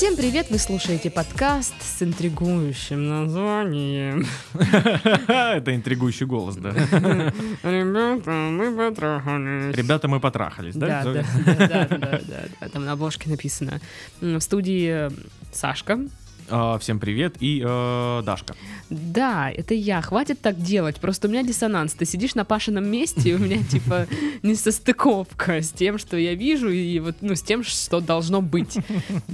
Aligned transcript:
Всем 0.00 0.16
привет! 0.16 0.46
Вы 0.48 0.56
слушаете 0.56 1.10
подкаст 1.10 1.74
с 1.82 2.02
интригующим 2.02 3.06
названием. 3.06 4.24
Это 4.54 5.74
интригующий 5.76 6.24
голос, 6.24 6.56
да. 6.56 6.70
Ребята, 7.62 8.30
мы 8.30 8.74
потрахались. 8.74 9.76
Ребята, 9.76 10.08
мы 10.08 10.18
потрахались, 10.18 10.74
Да, 10.74 11.04
да? 11.04 11.12
да, 11.12 11.86
да, 11.86 12.20
да. 12.60 12.68
Там 12.70 12.86
на 12.86 12.92
обложке 12.92 13.28
написано. 13.28 13.78
В 14.22 14.40
студии 14.40 15.08
э, 15.08 15.10
Сашка. 15.52 16.00
А, 16.52 16.78
Всем 16.78 16.98
привет 16.98 17.36
и 17.40 17.62
э, 17.64 18.22
Дашка. 18.24 18.54
Да, 18.88 19.50
это 19.50 19.74
я. 19.74 20.02
Хватит 20.02 20.40
так 20.40 20.60
делать. 20.60 20.96
Просто 20.96 21.28
у 21.28 21.30
меня 21.30 21.42
диссонанс. 21.42 21.92
Ты 21.92 22.04
сидишь 22.06 22.34
на 22.34 22.44
Пашином 22.44 22.90
месте, 22.90 23.30
и 23.30 23.34
у 23.34 23.38
меня 23.38 23.62
типа 23.62 24.06
несостыковка 24.42 25.62
с 25.62 25.70
тем, 25.70 25.98
что 25.98 26.16
я 26.16 26.34
вижу, 26.34 26.68
и 26.68 26.98
вот 26.98 27.16
ну 27.20 27.34
с 27.36 27.42
тем, 27.42 27.62
что 27.62 28.00
должно 28.00 28.40
быть. 28.42 28.76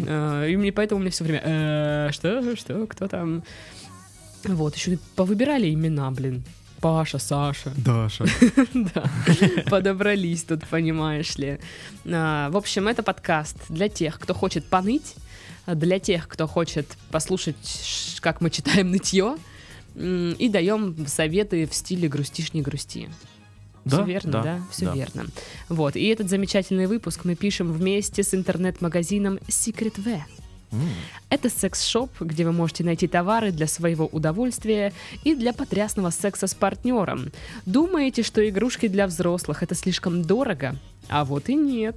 Э, 0.09 0.47
И 0.51 0.57
мне 0.57 0.73
поэтому 0.73 1.01
мне 1.01 1.11
все 1.11 1.25
время 1.25 1.43
«Э, 1.45 2.09
что, 2.13 2.55
что, 2.57 2.87
кто 2.87 3.09
там. 3.09 3.43
Вот, 4.45 4.77
еще 4.77 4.99
повыбирали 5.17 5.73
имена, 5.73 6.11
блин. 6.11 6.45
Паша, 6.81 7.19
Саша. 7.19 7.73
Даша. 7.77 8.27
Да, 8.75 9.05
подобрались 9.71 10.45
тут, 10.45 10.67
понимаешь 10.69 11.37
ли. 11.37 11.59
А, 12.07 12.51
В 12.51 12.57
общем, 12.57 12.87
это 12.87 13.03
подкаст 13.03 13.57
для 13.69 13.89
тех, 13.89 14.19
кто 14.21 14.35
хочет 14.35 14.67
поныть, 14.67 15.15
для 15.67 15.99
тех, 15.99 16.29
кто 16.29 16.47
хочет 16.47 16.97
послушать, 17.11 17.57
как 18.21 18.41
мы 18.41 18.51
читаем 18.51 18.91
нытье, 18.91 19.37
и 19.95 20.49
даем 20.51 21.07
советы 21.07 21.67
в 21.67 21.75
стиле 21.75 22.09
«грустишь, 22.09 22.53
не 22.53 22.63
грусти». 22.63 23.09
Да, 23.85 23.99
Все 23.99 24.05
верно, 24.05 24.33
да? 24.33 24.43
да, 24.43 24.61
Все 24.71 24.87
да. 24.87 24.95
верно. 24.95 25.27
Вот, 25.69 25.95
и 25.95 26.07
этот 26.09 26.29
замечательный 26.29 26.87
выпуск 26.87 27.21
мы 27.25 27.37
пишем 27.37 27.73
вместе 27.73 28.25
с 28.25 28.35
интернет-магазином 28.35 29.37
Secret 29.49 30.01
V. 30.01 30.25
Это 31.31 31.49
секс-шоп, 31.49 32.11
где 32.21 32.45
вы 32.45 32.53
можете 32.53 32.85
найти 32.85 33.07
товары 33.07 33.53
для 33.53 33.67
своего 33.67 34.07
удовольствия 34.07 34.93
и 35.25 35.35
для 35.35 35.53
потрясного 35.53 36.11
секса 36.11 36.47
с 36.47 36.55
партнером. 36.55 37.31
Думаете, 37.65 38.23
что 38.23 38.47
игрушки 38.47 38.89
для 38.89 39.07
взрослых 39.07 39.63
это 39.63 39.75
слишком 39.75 40.23
дорого? 40.23 40.77
А 41.09 41.25
вот 41.25 41.49
и 41.49 41.55
нет. 41.55 41.97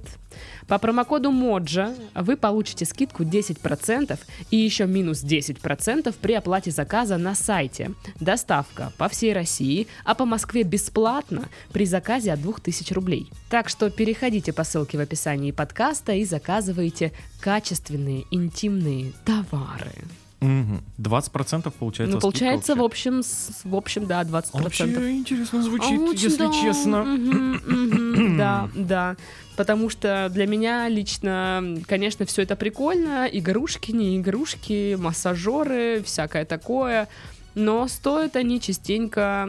По 0.68 0.78
промокоду 0.78 1.30
МОДЖА 1.32 1.94
вы 2.14 2.36
получите 2.36 2.84
скидку 2.84 3.24
10% 3.24 4.18
и 4.50 4.56
еще 4.56 4.86
минус 4.86 5.24
10% 5.24 6.14
при 6.20 6.34
оплате 6.34 6.70
заказа 6.70 7.16
на 7.16 7.34
сайте. 7.34 7.92
Доставка 8.20 8.92
по 8.96 9.08
всей 9.08 9.32
России, 9.32 9.88
а 10.04 10.14
по 10.14 10.24
Москве 10.24 10.62
бесплатно 10.62 11.48
при 11.72 11.86
заказе 11.86 12.32
от 12.32 12.40
2000 12.42 12.92
рублей. 12.92 13.30
Так 13.48 13.68
что 13.68 13.90
переходите 13.90 14.52
по 14.52 14.64
ссылке 14.64 14.98
в 14.98 15.00
описании 15.00 15.50
подкаста 15.50 16.12
и 16.12 16.24
заказывайте 16.24 17.12
качественные 17.40 18.24
интимные 18.30 19.12
товары. 19.24 19.92
Мгм. 20.40 20.82
20% 20.98 21.70
получается 21.78 22.14
ну, 22.16 22.20
получается, 22.20 22.74
в 22.74 22.82
общем, 22.82 23.22
с- 23.22 23.60
в 23.62 23.76
общем, 23.76 24.06
да, 24.06 24.22
20%. 24.22 24.62
Вообще 24.62 25.10
интересно 25.10 25.58
А 25.58 25.62
звучит, 25.62 26.00
очень, 26.00 26.12
если 26.18 26.36
да, 26.38 26.52
честно. 26.52 28.36
Да, 28.38 28.68
да. 28.74 29.16
Потому 29.56 29.90
что 29.90 30.30
для 30.32 30.46
меня 30.46 30.88
лично, 30.88 31.62
конечно, 31.86 32.24
все 32.24 32.42
это 32.42 32.56
прикольно. 32.56 33.28
Игрушки, 33.30 33.90
не 33.90 34.16
игрушки, 34.16 34.96
массажеры, 34.98 36.02
всякое 36.02 36.46
такое. 36.46 37.08
Но 37.54 37.86
стоят 37.88 38.36
они 38.36 38.60
частенько 38.60 39.48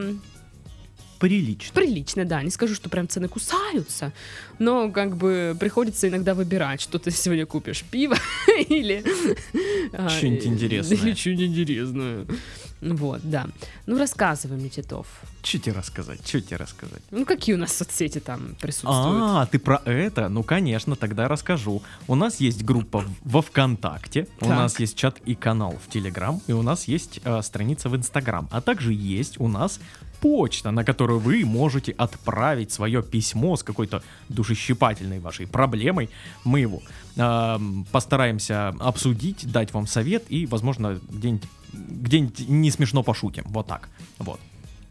Прилично. 1.22 1.72
прилично, 1.74 2.26
да. 2.26 2.44
Не 2.44 2.50
скажу, 2.50 2.76
что 2.76 2.90
прям 2.90 3.08
цены 3.08 3.28
кусаются, 3.28 4.12
но 4.60 4.90
как 4.92 5.16
бы 5.16 5.56
приходится 5.60 6.10
иногда 6.10 6.34
выбирать, 6.34 6.82
что 6.82 7.00
ты 7.00 7.12
сегодня 7.12 7.46
купишь, 7.46 7.84
пиво 7.90 8.18
или... 8.68 9.04
а, 9.94 10.10
Что-нибудь 10.10 10.46
интересное. 10.48 10.98
Или 11.02 11.14
что-нибудь 11.14 11.46
интересное. 11.60 12.26
Вот, 12.82 13.22
да. 13.24 13.48
Ну, 13.86 14.00
рассказывай 14.00 14.58
мне, 14.58 14.70
Титов. 14.70 15.06
Что 15.44 15.60
тебе 15.60 15.74
рассказать? 15.74 16.28
Что 16.28 16.42
тебе 16.42 16.58
рассказать? 16.58 17.02
Ну, 17.12 17.26
какие 17.26 17.54
у 17.54 17.60
нас 17.60 17.74
соцсети 17.76 18.20
там 18.20 18.56
присутствуют? 18.60 19.22
А, 19.22 19.46
ты 19.46 19.60
про 19.60 19.82
это? 19.86 20.30
Ну, 20.30 20.42
конечно, 20.42 20.96
тогда 20.96 21.28
расскажу. 21.28 21.84
У 22.08 22.16
нас 22.16 22.40
есть 22.40 22.64
группа 22.64 23.06
во 23.24 23.44
ВКонтакте, 23.44 24.28
у 24.38 24.46
Так. 24.46 24.50
нас 24.50 24.80
есть 24.80 24.96
чат 24.98 25.20
и 25.26 25.36
канал 25.36 25.76
в 25.86 25.92
Телеграм, 25.92 26.42
и 26.48 26.54
у 26.54 26.64
нас 26.64 26.86
есть 26.88 27.20
э, 27.24 27.42
страница 27.44 27.88
в 27.90 27.96
Инстаграм. 27.96 28.50
А 28.52 28.62
также 28.62 28.94
есть 28.94 29.40
у 29.40 29.48
нас 29.48 29.80
почта, 30.22 30.72
на 30.72 30.84
которую 30.84 31.20
вы 31.20 31.46
можете 31.46 31.92
отправить 31.92 32.72
свое 32.72 33.02
письмо 33.02 33.58
с 33.58 33.64
какой-то 33.64 34.02
душещипательной 34.30 35.20
вашей 35.20 35.48
проблемой. 35.48 36.10
Мы 36.46 36.62
его 36.62 36.82
эм, 37.18 37.86
постараемся 37.92 38.70
обсудить, 38.80 39.52
дать 39.52 39.74
вам 39.74 39.88
совет 39.88 40.24
и, 40.30 40.46
возможно, 40.46 41.00
где-нибудь 41.10 41.50
где-нибудь 41.74 42.50
не 42.50 42.70
смешно 42.70 43.02
пошутим. 43.04 43.44
Вот 43.48 43.68
так. 43.68 43.90
Вот. 44.20 44.40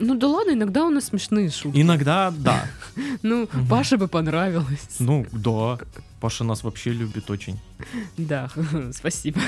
Ну 0.00 0.14
да 0.14 0.28
ладно, 0.28 0.52
иногда 0.52 0.84
у 0.84 0.90
нас 0.90 1.04
смешные 1.04 1.50
шутки. 1.50 1.80
Иногда, 1.80 2.32
да. 2.36 2.66
Ну, 3.22 3.48
Паше 3.68 3.96
бы 3.98 4.08
понравилось. 4.08 4.96
Ну, 4.98 5.26
да. 5.30 5.78
Паша 6.20 6.44
нас 6.44 6.64
вообще 6.64 6.90
любит 6.90 7.30
очень. 7.30 7.58
Да, 8.16 8.50
спасибо. 8.92 9.40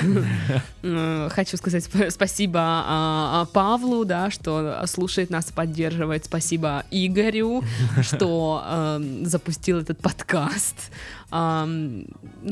Э, 0.81 1.29
Хочу 1.31 1.57
сказать 1.57 1.83
сп- 1.85 2.09
спасибо 2.09 2.59
а, 2.59 3.41
а, 3.41 3.45
Павлу, 3.45 4.05
да, 4.05 4.31
что 4.31 4.83
слушает 4.87 5.29
нас, 5.29 5.51
поддерживает. 5.51 6.25
Спасибо 6.25 6.83
Игорю, 6.89 7.63
что 8.01 8.63
эм, 8.67 9.25
запустил 9.25 9.79
этот 9.79 9.99
подкаст. 9.99 10.91
Ну 11.31 12.05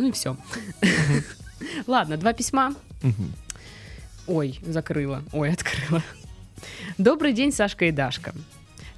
и 0.07 0.11
все. 0.11 0.37
Ладно, 1.87 2.17
два 2.17 2.33
письма. 2.33 2.75
Ой, 4.27 4.59
закрыла. 4.65 5.23
Ой, 5.31 5.51
открыла. 5.51 6.03
Добрый 6.97 7.33
день, 7.33 7.51
Сашка 7.51 7.85
и 7.85 7.91
Дашка. 7.91 8.33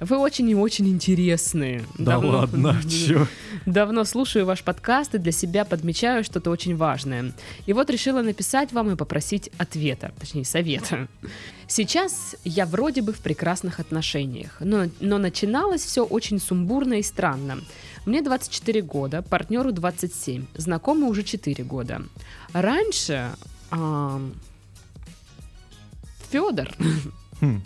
Вы 0.00 0.18
очень 0.18 0.50
и 0.50 0.54
очень 0.54 0.88
интересные. 0.88 1.82
Да 1.98 2.18
ладно, 2.18 2.76
чё? 2.88 3.26
Давно 3.64 4.04
слушаю 4.04 4.44
ваш 4.44 4.62
подкаст 4.62 5.14
и 5.14 5.18
для 5.18 5.32
себя 5.32 5.64
подмечаю 5.64 6.24
что-то 6.24 6.50
очень 6.50 6.76
важное. 6.76 7.32
И 7.66 7.72
вот 7.72 7.90
решила 7.90 8.20
написать 8.20 8.72
вам 8.72 8.90
и 8.90 8.96
попросить 8.96 9.50
ответа, 9.56 10.12
точнее 10.18 10.44
совета. 10.44 11.08
Сейчас 11.68 12.36
я 12.44 12.66
вроде 12.66 13.02
бы 13.02 13.12
в 13.12 13.20
прекрасных 13.20 13.80
отношениях, 13.80 14.56
но, 14.60 14.86
но 15.00 15.18
начиналось 15.18 15.82
все 15.82 16.04
очень 16.04 16.40
сумбурно 16.40 16.94
и 16.94 17.02
странно. 17.02 17.58
Мне 18.04 18.20
24 18.20 18.82
года, 18.82 19.22
партнеру 19.22 19.72
27, 19.72 20.46
знакомы 20.56 21.08
уже 21.08 21.22
4 21.22 21.64
года. 21.64 22.02
Раньше 22.52 23.30
Федор 26.30 26.68
Хм. 27.40 27.62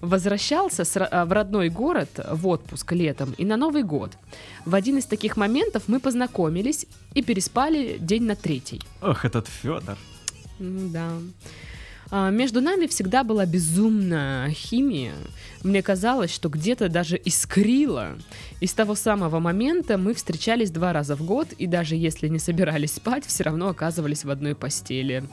возвращался 0.00 0.84
с 0.84 0.96
а, 0.96 1.24
в 1.24 1.32
родной 1.32 1.68
город 1.68 2.08
в 2.30 2.46
отпуск 2.48 2.92
летом 2.92 3.34
и 3.38 3.44
на 3.44 3.56
Новый 3.56 3.82
год. 3.82 4.12
В 4.64 4.74
один 4.74 4.98
из 4.98 5.04
таких 5.04 5.36
моментов 5.36 5.84
мы 5.86 6.00
познакомились 6.00 6.86
и 7.14 7.22
переспали 7.22 7.98
день 8.00 8.24
на 8.24 8.34
третий. 8.36 8.80
Ох, 9.02 9.24
этот 9.24 9.48
Федор. 9.48 9.96
Да. 10.58 11.12
А, 12.10 12.30
Между 12.30 12.60
нами 12.60 12.86
всегда 12.86 13.24
была 13.24 13.46
безумная 13.46 14.50
химия. 14.50 15.14
Мне 15.62 15.82
казалось, 15.82 16.30
что 16.30 16.50
где-то 16.50 16.88
даже 16.88 17.16
искрило. 17.16 18.18
И 18.60 18.66
с 18.66 18.74
того 18.74 18.94
самого 18.94 19.40
момента 19.40 19.96
мы 19.96 20.12
встречались 20.12 20.70
два 20.70 20.92
раза 20.92 21.16
в 21.16 21.24
год, 21.24 21.52
и 21.52 21.66
даже 21.66 21.96
если 21.96 22.28
не 22.28 22.38
собирались 22.38 22.94
спать, 22.94 23.24
все 23.24 23.44
равно 23.44 23.68
оказывались 23.68 24.24
в 24.24 24.30
одной 24.30 24.54
постели. 24.54 25.24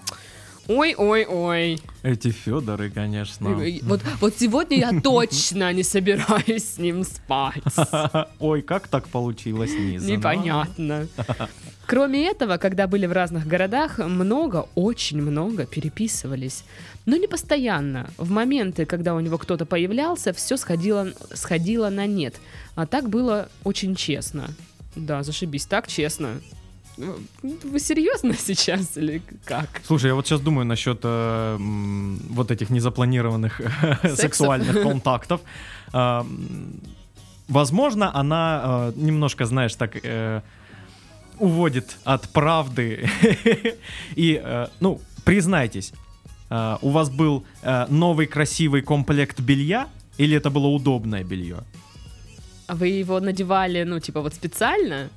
Ой-ой-ой. 0.69 1.79
Эти 2.03 2.29
Федоры, 2.29 2.91
конечно. 2.91 3.49
Вот, 3.81 4.01
вот 4.21 4.33
сегодня 4.37 4.77
я 4.77 5.01
точно 5.03 5.73
не 5.73 5.81
собираюсь 5.81 6.75
с 6.75 6.77
ним 6.77 7.03
спать. 7.03 7.63
Ой, 8.39 8.61
как 8.61 8.87
так 8.87 9.07
получилось, 9.07 9.71
не 9.71 9.97
знаю. 9.97 10.17
Непонятно. 10.17 11.07
Кроме 11.87 12.27
этого, 12.27 12.57
когда 12.57 12.85
были 12.85 13.07
в 13.07 13.11
разных 13.11 13.47
городах, 13.47 13.97
много, 13.97 14.67
очень 14.75 15.19
много 15.19 15.65
переписывались. 15.65 16.63
Но 17.07 17.15
не 17.15 17.25
постоянно. 17.25 18.11
В 18.17 18.29
моменты, 18.29 18.85
когда 18.85 19.15
у 19.15 19.19
него 19.21 19.39
кто-то 19.39 19.65
появлялся, 19.65 20.33
все 20.33 20.55
сходило, 20.55 21.07
сходило 21.33 21.89
на 21.89 22.05
нет. 22.05 22.35
А 22.75 22.85
так 22.85 23.09
было 23.09 23.49
очень 23.63 23.95
честно. 23.95 24.51
Да, 24.95 25.23
зашибись, 25.23 25.65
так 25.65 25.87
честно. 25.87 26.39
Вы 27.43 27.79
серьезно 27.79 28.33
сейчас 28.37 28.97
или 28.97 29.21
как? 29.45 29.81
Слушай, 29.85 30.07
я 30.07 30.15
вот 30.15 30.27
сейчас 30.27 30.41
думаю 30.41 30.65
насчет 30.65 30.99
э, 31.03 31.57
вот 32.29 32.51
этих 32.51 32.69
незапланированных 32.69 33.61
сексуальных 34.15 34.81
контактов. 34.83 35.41
М, 35.93 36.81
Возможно, 37.47 38.11
она 38.15 38.61
э, 38.63 38.93
немножко, 38.95 39.45
знаешь, 39.45 39.73
так 39.75 39.97
э, 40.03 40.41
уводит 41.39 41.97
от 42.03 42.29
правды. 42.29 43.09
И, 44.15 44.39
э, 44.43 44.67
ну, 44.79 44.99
признайтесь, 45.25 45.93
э, 46.51 46.77
у 46.83 46.89
вас 46.89 47.09
был 47.09 47.43
э, 47.63 47.87
новый 47.89 48.27
красивый 48.27 48.83
комплект 48.83 49.39
белья 49.39 49.87
или 50.19 50.37
это 50.37 50.51
было 50.51 50.67
удобное 50.67 51.23
белье? 51.23 51.55
А 52.67 52.75
вы 52.75 52.89
его 53.01 53.19
надевали, 53.19 53.83
ну, 53.83 53.99
типа, 53.99 54.21
вот 54.21 54.35
специально? 54.35 55.09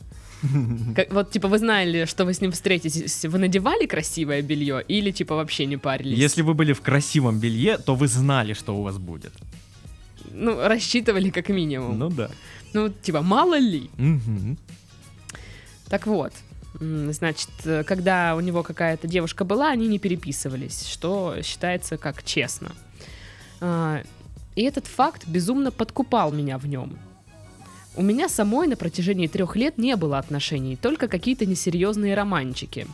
Как- 0.97 1.12
вот, 1.12 1.31
типа, 1.31 1.49
вы 1.49 1.59
знали, 1.59 2.05
что 2.06 2.25
вы 2.25 2.33
с 2.33 2.41
ним 2.41 2.50
встретитесь, 2.53 3.25
вы 3.25 3.39
надевали 3.39 3.87
красивое 3.87 4.43
белье 4.43 4.83
или, 4.89 5.11
типа, 5.12 5.35
вообще 5.37 5.67
не 5.67 5.77
парились? 5.77 6.19
Если 6.19 6.43
вы 6.43 6.55
были 6.55 6.73
в 6.73 6.81
красивом 6.81 7.39
белье, 7.39 7.79
то 7.79 7.94
вы 7.94 8.09
знали, 8.09 8.55
что 8.55 8.77
у 8.77 8.83
вас 8.83 8.99
будет. 8.99 9.33
Ну, 10.31 10.56
рассчитывали 10.67 11.31
как 11.31 11.49
минимум. 11.49 11.99
Ну 11.99 12.09
да. 12.11 12.31
Ну, 12.75 12.89
типа, 12.89 13.23
мало 13.23 13.59
ли. 13.59 13.91
Мгм. 13.99 14.56
Так 15.89 16.06
вот, 16.06 16.33
значит, 16.81 17.50
э, 17.65 17.85
когда 17.85 18.35
у 18.35 18.41
него 18.41 18.62
какая-то 18.62 19.06
девушка 19.06 19.44
была, 19.44 19.71
они 19.71 19.89
не 19.89 19.99
переписывались, 19.99 20.87
что 20.87 21.37
считается 21.43 21.99
как 21.99 22.23
честно. 22.23 22.73
А, 23.61 24.03
И 24.56 24.62
этот 24.62 24.87
факт 24.87 25.27
безумно 25.29 25.71
подкупал 25.71 26.33
меня 26.33 26.56
в 26.59 26.67
нем. 26.67 26.99
У 27.94 28.03
меня 28.03 28.29
самой 28.31 28.69
на 28.69 28.77
протяжении 28.77 29.27
трех 29.27 29.55
лет 29.55 29.77
не 29.77 29.97
было 29.97 30.19
отношений, 30.19 30.77
только 30.77 31.09
какие-то 31.09 31.44
несерьезные 31.44 32.15
романчики. 32.15 32.87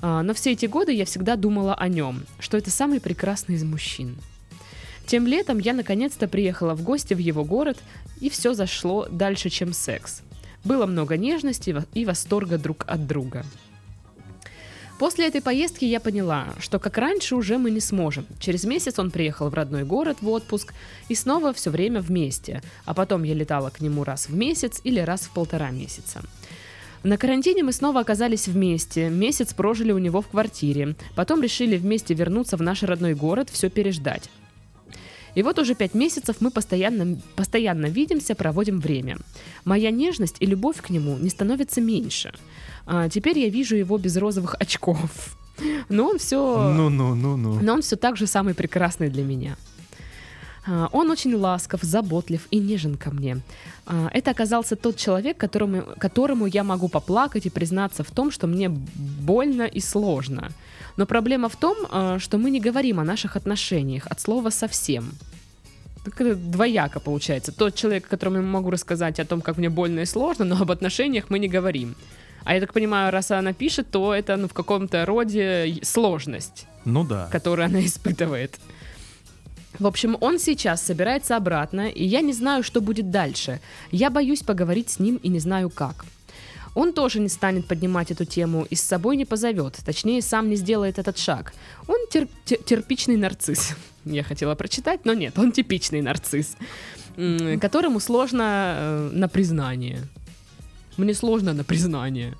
А, 0.00 0.22
Но 0.22 0.34
все 0.34 0.52
эти 0.52 0.66
годы 0.66 0.92
я 0.92 1.04
всегда 1.04 1.34
думала 1.34 1.74
о 1.74 1.88
нем, 1.88 2.22
что 2.38 2.56
это 2.56 2.70
самый 2.70 3.00
прекрасный 3.00 3.56
из 3.56 3.64
мужчин. 3.64 4.16
Тем 5.06 5.26
летом 5.26 5.58
я 5.58 5.72
наконец-то 5.72 6.28
приехала 6.28 6.74
в 6.74 6.82
гости 6.82 7.14
в 7.14 7.18
его 7.18 7.44
город, 7.44 7.78
и 8.20 8.28
все 8.30 8.54
зашло 8.54 9.06
дальше, 9.10 9.50
чем 9.50 9.72
секс. 9.72 10.22
Было 10.64 10.86
много 10.86 11.16
нежности 11.16 11.74
и 11.94 12.04
восторга 12.04 12.58
друг 12.58 12.84
от 12.86 13.06
друга. 13.06 13.44
После 14.98 15.26
этой 15.26 15.42
поездки 15.42 15.84
я 15.84 16.00
поняла, 16.00 16.54
что 16.58 16.78
как 16.78 16.96
раньше 16.96 17.36
уже 17.36 17.58
мы 17.58 17.70
не 17.70 17.80
сможем. 17.80 18.24
Через 18.40 18.64
месяц 18.64 18.98
он 18.98 19.10
приехал 19.10 19.50
в 19.50 19.54
родной 19.54 19.84
город 19.84 20.18
в 20.22 20.28
отпуск 20.30 20.72
и 21.10 21.14
снова 21.14 21.52
все 21.52 21.70
время 21.70 22.00
вместе, 22.00 22.62
а 22.86 22.94
потом 22.94 23.22
я 23.22 23.34
летала 23.34 23.68
к 23.68 23.82
нему 23.82 24.04
раз 24.04 24.30
в 24.30 24.34
месяц 24.34 24.80
или 24.84 25.00
раз 25.00 25.22
в 25.22 25.30
полтора 25.30 25.70
месяца. 25.70 26.22
На 27.02 27.18
карантине 27.18 27.62
мы 27.62 27.72
снова 27.72 28.00
оказались 28.00 28.48
вместе, 28.48 29.10
месяц 29.10 29.52
прожили 29.52 29.92
у 29.92 29.98
него 29.98 30.22
в 30.22 30.28
квартире, 30.28 30.96
потом 31.14 31.42
решили 31.42 31.76
вместе 31.76 32.14
вернуться 32.14 32.56
в 32.56 32.62
наш 32.62 32.82
родной 32.82 33.14
город, 33.14 33.50
все 33.52 33.68
переждать. 33.68 34.30
И 35.34 35.42
вот 35.42 35.58
уже 35.58 35.74
пять 35.74 35.92
месяцев 35.92 36.36
мы 36.40 36.50
постоянно, 36.50 37.18
постоянно 37.36 37.86
видимся, 37.86 38.34
проводим 38.34 38.80
время. 38.80 39.18
Моя 39.66 39.90
нежность 39.90 40.36
и 40.40 40.46
любовь 40.46 40.80
к 40.80 40.88
нему 40.88 41.18
не 41.18 41.28
становится 41.28 41.82
меньше. 41.82 42.32
А, 42.86 43.08
теперь 43.08 43.38
я 43.38 43.48
вижу 43.48 43.76
его 43.76 43.98
без 43.98 44.16
розовых 44.16 44.54
очков. 44.58 45.36
Но 45.88 46.08
он 46.08 46.18
все... 46.18 46.72
Ну-ну-ну-ну. 46.72 47.60
Но 47.60 47.74
он 47.74 47.82
все 47.82 47.96
так 47.96 48.16
же 48.16 48.26
самый 48.26 48.54
прекрасный 48.54 49.08
для 49.08 49.24
меня. 49.24 49.56
А, 50.66 50.88
Он 50.92 51.10
очень 51.10 51.34
ласков, 51.34 51.82
заботлив 51.82 52.46
и 52.50 52.58
нежен 52.58 52.96
ко 52.96 53.10
мне. 53.10 53.38
А, 53.86 54.08
Это 54.12 54.30
оказался 54.30 54.76
тот 54.76 54.96
человек, 54.96 55.36
которому, 55.36 55.82
которому 55.98 56.46
я 56.46 56.64
могу 56.64 56.88
поплакать 56.88 57.46
и 57.46 57.50
признаться 57.50 58.02
в 58.02 58.10
том, 58.10 58.30
что 58.30 58.46
мне 58.46 58.68
больно 58.68 59.62
и 59.62 59.80
сложно. 59.80 60.50
Но 60.96 61.06
проблема 61.06 61.48
в 61.48 61.56
том, 61.56 61.76
а, 61.90 62.18
что 62.18 62.38
мы 62.38 62.50
не 62.50 62.60
говорим 62.60 63.00
о 63.00 63.04
наших 63.04 63.36
отношениях 63.36 64.06
от 64.06 64.20
слова 64.20 64.50
совсем. 64.50 65.12
Так 66.04 66.20
это 66.20 66.36
двояко 66.36 67.00
получается. 67.00 67.52
Тот 67.52 67.74
человек, 67.74 68.08
которому 68.08 68.36
я 68.36 68.42
могу 68.42 68.70
рассказать 68.70 69.20
о 69.20 69.24
том, 69.24 69.40
как 69.40 69.58
мне 69.58 69.68
больно 69.68 70.00
и 70.00 70.06
сложно, 70.06 70.44
но 70.44 70.56
об 70.62 70.70
отношениях 70.70 71.30
мы 71.30 71.38
не 71.38 71.48
говорим. 71.48 71.94
А 72.46 72.54
я 72.54 72.60
так 72.60 72.72
понимаю, 72.72 73.10
раз 73.12 73.30
она 73.32 73.52
пишет, 73.52 73.90
то 73.90 74.14
это 74.14 74.36
ну, 74.36 74.46
в 74.46 74.52
каком-то 74.54 75.04
роде 75.04 75.78
сложность 75.82 76.66
Ну 76.84 77.02
да. 77.04 77.28
который 77.32 77.64
она 77.66 77.80
испытывает. 77.84 78.54
В 79.80 79.86
общем, 79.86 80.16
он 80.20 80.38
сейчас 80.38 80.80
собирается 80.80 81.36
обратно, 81.36 81.88
и 81.88 82.04
я 82.04 82.20
не 82.22 82.32
знаю, 82.32 82.62
что 82.62 82.80
будет 82.80 83.10
дальше. 83.10 83.60
Я 83.90 84.10
боюсь 84.10 84.42
поговорить 84.42 84.90
с 84.90 84.98
ним 85.00 85.16
и 85.16 85.28
не 85.28 85.40
знаю 85.40 85.70
как. 85.70 86.06
Он 86.76 86.92
тоже 86.92 87.20
не 87.20 87.28
станет 87.28 87.66
поднимать 87.66 88.10
эту 88.12 88.24
тему 88.24 88.64
и 88.70 88.74
с 88.76 88.82
собой 88.82 89.16
не 89.16 89.24
позовет, 89.24 89.78
точнее, 89.84 90.22
сам 90.22 90.48
не 90.48 90.56
сделает 90.56 90.98
этот 90.98 91.18
шаг. 91.18 91.52
Он 91.88 91.96
тер- 92.12 92.28
тер- 92.44 92.62
терпичный 92.64 93.16
нарцисс. 93.16 93.74
Я 94.04 94.22
хотела 94.22 94.54
прочитать, 94.54 95.04
но 95.04 95.14
нет, 95.14 95.38
он 95.38 95.50
типичный 95.52 96.00
нарцисс, 96.00 96.56
которому 97.60 97.98
сложно 98.00 98.74
э, 98.76 99.10
на 99.12 99.26
признание. 99.28 99.98
Мне 100.96 101.14
сложно 101.14 101.52
на 101.52 101.64
признание. 101.64 102.34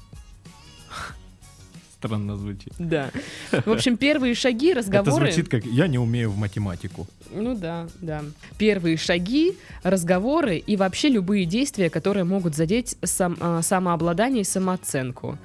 Странно 1.98 2.36
звучит. 2.36 2.72
Да. 2.78 3.10
В 3.50 3.70
общем, 3.70 3.96
первые 3.96 4.34
шаги, 4.34 4.70
Это 4.70 4.78
разговоры... 4.80 5.32
звучит 5.32 5.48
как 5.48 5.64
«я 5.64 5.88
не 5.88 5.98
умею 5.98 6.30
в 6.30 6.36
математику». 6.36 7.06
Ну 7.32 7.56
да, 7.56 7.88
да. 8.00 8.22
Первые 8.58 8.96
шаги, 8.96 9.56
разговоры 9.82 10.58
и 10.58 10.76
вообще 10.76 11.08
любые 11.08 11.46
действия, 11.46 11.90
которые 11.90 12.24
могут 12.24 12.54
задеть 12.54 12.96
сам, 13.02 13.36
а, 13.40 13.62
самообладание 13.62 14.42
и 14.42 14.44
самооценку. 14.44 15.38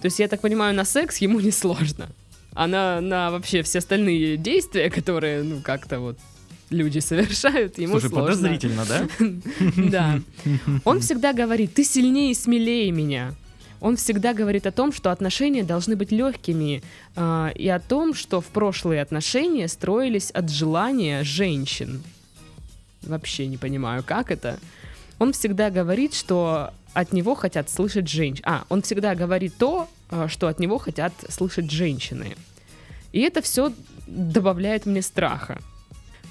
То 0.00 0.06
есть, 0.06 0.18
я 0.18 0.28
так 0.28 0.40
понимаю, 0.40 0.74
на 0.74 0.84
секс 0.84 1.18
ему 1.18 1.40
не 1.40 1.52
сложно. 1.52 2.08
А 2.54 2.66
на, 2.66 3.00
на 3.00 3.30
вообще 3.30 3.62
все 3.62 3.78
остальные 3.78 4.36
действия, 4.36 4.90
которые, 4.90 5.42
ну, 5.42 5.60
как-то 5.62 6.00
вот 6.00 6.18
люди 6.72 6.98
совершают, 6.98 7.78
ему 7.78 8.00
Слушай, 8.00 8.10
сложно. 8.10 8.28
подозрительно, 8.28 8.84
да? 8.86 9.08
Да. 9.90 10.20
Он 10.84 11.00
всегда 11.00 11.32
говорит, 11.32 11.74
ты 11.74 11.84
сильнее 11.84 12.32
и 12.32 12.34
смелее 12.34 12.90
меня. 12.90 13.34
Он 13.80 13.96
всегда 13.96 14.32
говорит 14.32 14.66
о 14.66 14.70
том, 14.70 14.92
что 14.92 15.10
отношения 15.10 15.64
должны 15.64 15.96
быть 15.96 16.12
легкими, 16.12 16.82
а, 17.16 17.50
и 17.54 17.66
о 17.68 17.80
том, 17.80 18.14
что 18.14 18.40
в 18.40 18.46
прошлые 18.46 19.02
отношения 19.02 19.66
строились 19.66 20.30
от 20.30 20.50
желания 20.50 21.24
женщин. 21.24 22.02
Вообще 23.02 23.48
не 23.48 23.56
понимаю, 23.56 24.04
как 24.06 24.30
это. 24.30 24.60
Он 25.18 25.32
всегда 25.32 25.70
говорит, 25.70 26.14
что 26.14 26.70
от 26.94 27.12
него 27.12 27.34
хотят 27.34 27.68
слышать 27.70 28.08
женщины. 28.08 28.44
А, 28.46 28.64
он 28.68 28.82
всегда 28.82 29.16
говорит 29.16 29.54
то, 29.58 29.88
а, 30.10 30.28
что 30.28 30.46
от 30.46 30.60
него 30.60 30.78
хотят 30.78 31.12
слышать 31.28 31.68
женщины. 31.70 32.36
И 33.12 33.20
это 33.20 33.42
все 33.42 33.72
добавляет 34.06 34.86
мне 34.86 35.02
страха. 35.02 35.60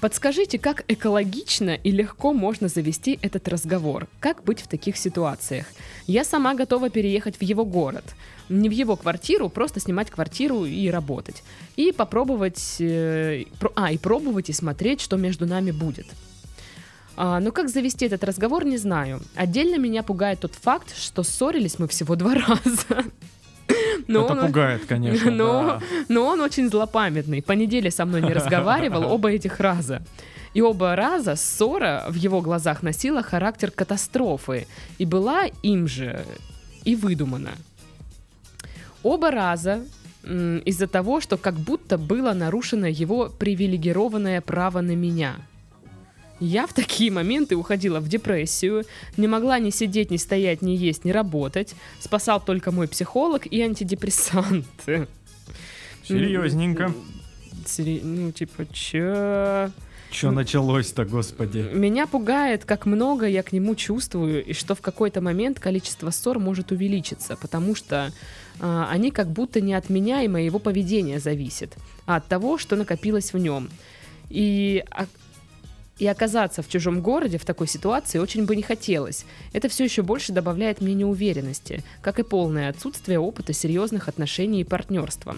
Подскажите, 0.02 0.58
как 0.58 0.84
экологично 0.88 1.76
и 1.76 1.92
легко 1.92 2.32
можно 2.32 2.66
завести 2.66 3.20
этот 3.22 3.46
разговор? 3.46 4.08
Как 4.18 4.42
быть 4.42 4.60
в 4.60 4.66
таких 4.66 4.96
ситуациях? 4.96 5.66
Я 6.08 6.24
сама 6.24 6.54
готова 6.54 6.90
переехать 6.90 7.36
в 7.36 7.42
его 7.42 7.64
город. 7.64 8.02
Не 8.48 8.68
в 8.68 8.72
его 8.72 8.96
квартиру, 8.96 9.48
просто 9.48 9.78
снимать 9.78 10.10
квартиру 10.10 10.64
и 10.64 10.88
работать. 10.90 11.44
И 11.76 11.92
попробовать... 11.92 12.80
э, 12.80 13.44
а, 13.76 13.92
и 13.92 13.96
пробовать 13.96 14.48
и 14.48 14.52
смотреть, 14.52 15.00
что 15.00 15.16
между 15.16 15.46
нами 15.46 15.70
будет. 15.70 16.06
А, 17.14 17.38
но 17.38 17.52
как 17.52 17.68
завести 17.68 18.06
этот 18.06 18.24
разговор, 18.24 18.64
не 18.64 18.78
знаю. 18.78 19.20
Отдельно 19.36 19.78
меня 19.78 20.02
пугает 20.02 20.40
тот 20.40 20.56
факт, 20.56 20.96
что 20.96 21.22
ссорились 21.22 21.78
мы 21.78 21.86
всего 21.86 22.16
два 22.16 22.34
раза. 22.48 23.04
Но 24.08 24.24
Это 24.24 24.32
он- 24.34 24.46
пугает, 24.46 24.84
конечно. 24.86 25.30
Но- 25.42 25.62
да. 25.62 25.80
но 26.08 26.26
он 26.26 26.40
очень 26.40 26.68
злопамятный. 26.68 27.42
По 27.42 27.52
неделе 27.52 27.90
со 27.90 28.04
мной 28.04 28.22
не 28.22 28.32
разговаривал 28.34 29.10
оба 29.12 29.30
этих 29.30 29.60
раза. 29.60 30.02
И 30.54 30.60
оба 30.60 30.96
раза 30.96 31.34
ссора 31.36 32.04
в 32.08 32.14
его 32.14 32.40
глазах 32.42 32.82
носила 32.82 33.22
характер 33.22 33.70
катастрофы 33.70 34.66
и 34.98 35.06
была 35.06 35.44
им 35.62 35.88
же 35.88 36.24
и 36.84 36.94
выдумана. 36.94 37.52
Оба 39.02 39.30
раза 39.30 39.80
из-за 40.24 40.86
того, 40.86 41.20
что 41.20 41.36
как 41.36 41.54
будто 41.54 41.98
было 41.98 42.32
нарушено 42.32 42.86
его 42.86 43.28
привилегированное 43.28 44.40
право 44.40 44.80
на 44.80 44.94
меня. 44.94 45.36
Я 46.44 46.66
в 46.66 46.72
такие 46.72 47.12
моменты 47.12 47.54
уходила 47.54 48.00
в 48.00 48.08
депрессию, 48.08 48.84
не 49.16 49.28
могла 49.28 49.60
ни 49.60 49.70
сидеть, 49.70 50.10
ни 50.10 50.16
стоять, 50.16 50.60
ни 50.60 50.72
есть, 50.72 51.04
ни 51.04 51.12
работать. 51.12 51.76
Спасал 52.00 52.44
только 52.44 52.72
мой 52.72 52.88
психолог 52.88 53.46
и 53.46 53.60
антидепрессанты. 53.62 55.06
Серьезненько. 56.02 56.92
Сери- 57.64 58.00
Ну, 58.02 58.32
типа, 58.32 58.66
чё? 58.72 59.70
Что 60.10 60.32
началось-то, 60.32 61.04
господи? 61.04 61.64
Меня 61.72 62.06
пугает, 62.08 62.64
как 62.64 62.86
много 62.86 63.26
я 63.26 63.44
к 63.44 63.52
нему 63.52 63.76
чувствую, 63.76 64.44
и 64.44 64.52
что 64.52 64.74
в 64.74 64.80
какой-то 64.80 65.20
момент 65.20 65.60
количество 65.60 66.10
ссор 66.10 66.40
может 66.40 66.72
увеличиться, 66.72 67.36
потому 67.36 67.76
что 67.76 68.12
а, 68.60 68.88
они 68.90 69.10
как 69.12 69.28
будто 69.30 69.60
не 69.60 69.74
от 69.74 69.88
меня 69.90 70.22
и 70.22 70.28
моего 70.28 70.58
поведения 70.58 71.20
зависят, 71.20 71.76
а 72.04 72.16
от 72.16 72.26
того, 72.26 72.58
что 72.58 72.74
накопилось 72.76 73.32
в 73.32 73.38
нем. 73.38 73.70
И, 74.28 74.82
а- 74.90 75.06
и 76.02 76.06
оказаться 76.08 76.62
в 76.62 76.68
чужом 76.68 77.00
городе 77.00 77.38
в 77.38 77.44
такой 77.44 77.68
ситуации 77.68 78.18
очень 78.18 78.44
бы 78.44 78.56
не 78.56 78.62
хотелось. 78.62 79.24
Это 79.52 79.68
все 79.68 79.84
еще 79.84 80.02
больше 80.02 80.32
добавляет 80.32 80.80
мне 80.80 80.94
неуверенности, 80.94 81.84
как 82.00 82.18
и 82.18 82.24
полное 82.24 82.70
отсутствие 82.70 83.20
опыта 83.20 83.52
серьезных 83.52 84.08
отношений 84.08 84.62
и 84.62 84.64
партнерства. 84.64 85.36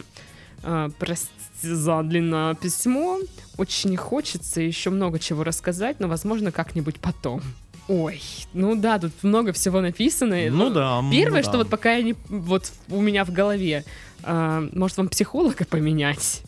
А, 0.62 0.88
прости 0.98 1.28
за 1.60 2.02
длинное 2.02 2.54
письмо. 2.54 3.18
Очень 3.58 3.94
хочется 3.98 4.62
еще 4.62 4.88
много 4.88 5.18
чего 5.18 5.44
рассказать, 5.44 6.00
но, 6.00 6.08
возможно, 6.08 6.50
как-нибудь 6.50 6.98
потом. 6.98 7.42
Ой, 7.86 8.22
ну 8.54 8.74
да, 8.74 8.98
тут 8.98 9.12
много 9.22 9.52
всего 9.52 9.82
написано. 9.82 10.48
Ну 10.48 10.70
да. 10.70 11.00
м, 11.00 11.10
Первое, 11.10 11.40
ну 11.40 11.42
что 11.42 11.52
да. 11.52 11.58
вот 11.58 11.68
пока 11.68 11.92
я 11.92 12.02
не... 12.02 12.14
Вот 12.30 12.72
у 12.88 13.02
меня 13.02 13.26
в 13.26 13.32
голове, 13.32 13.84
а, 14.22 14.66
может, 14.72 14.96
вам 14.96 15.10
психолога 15.10 15.66
поменять? 15.66 16.40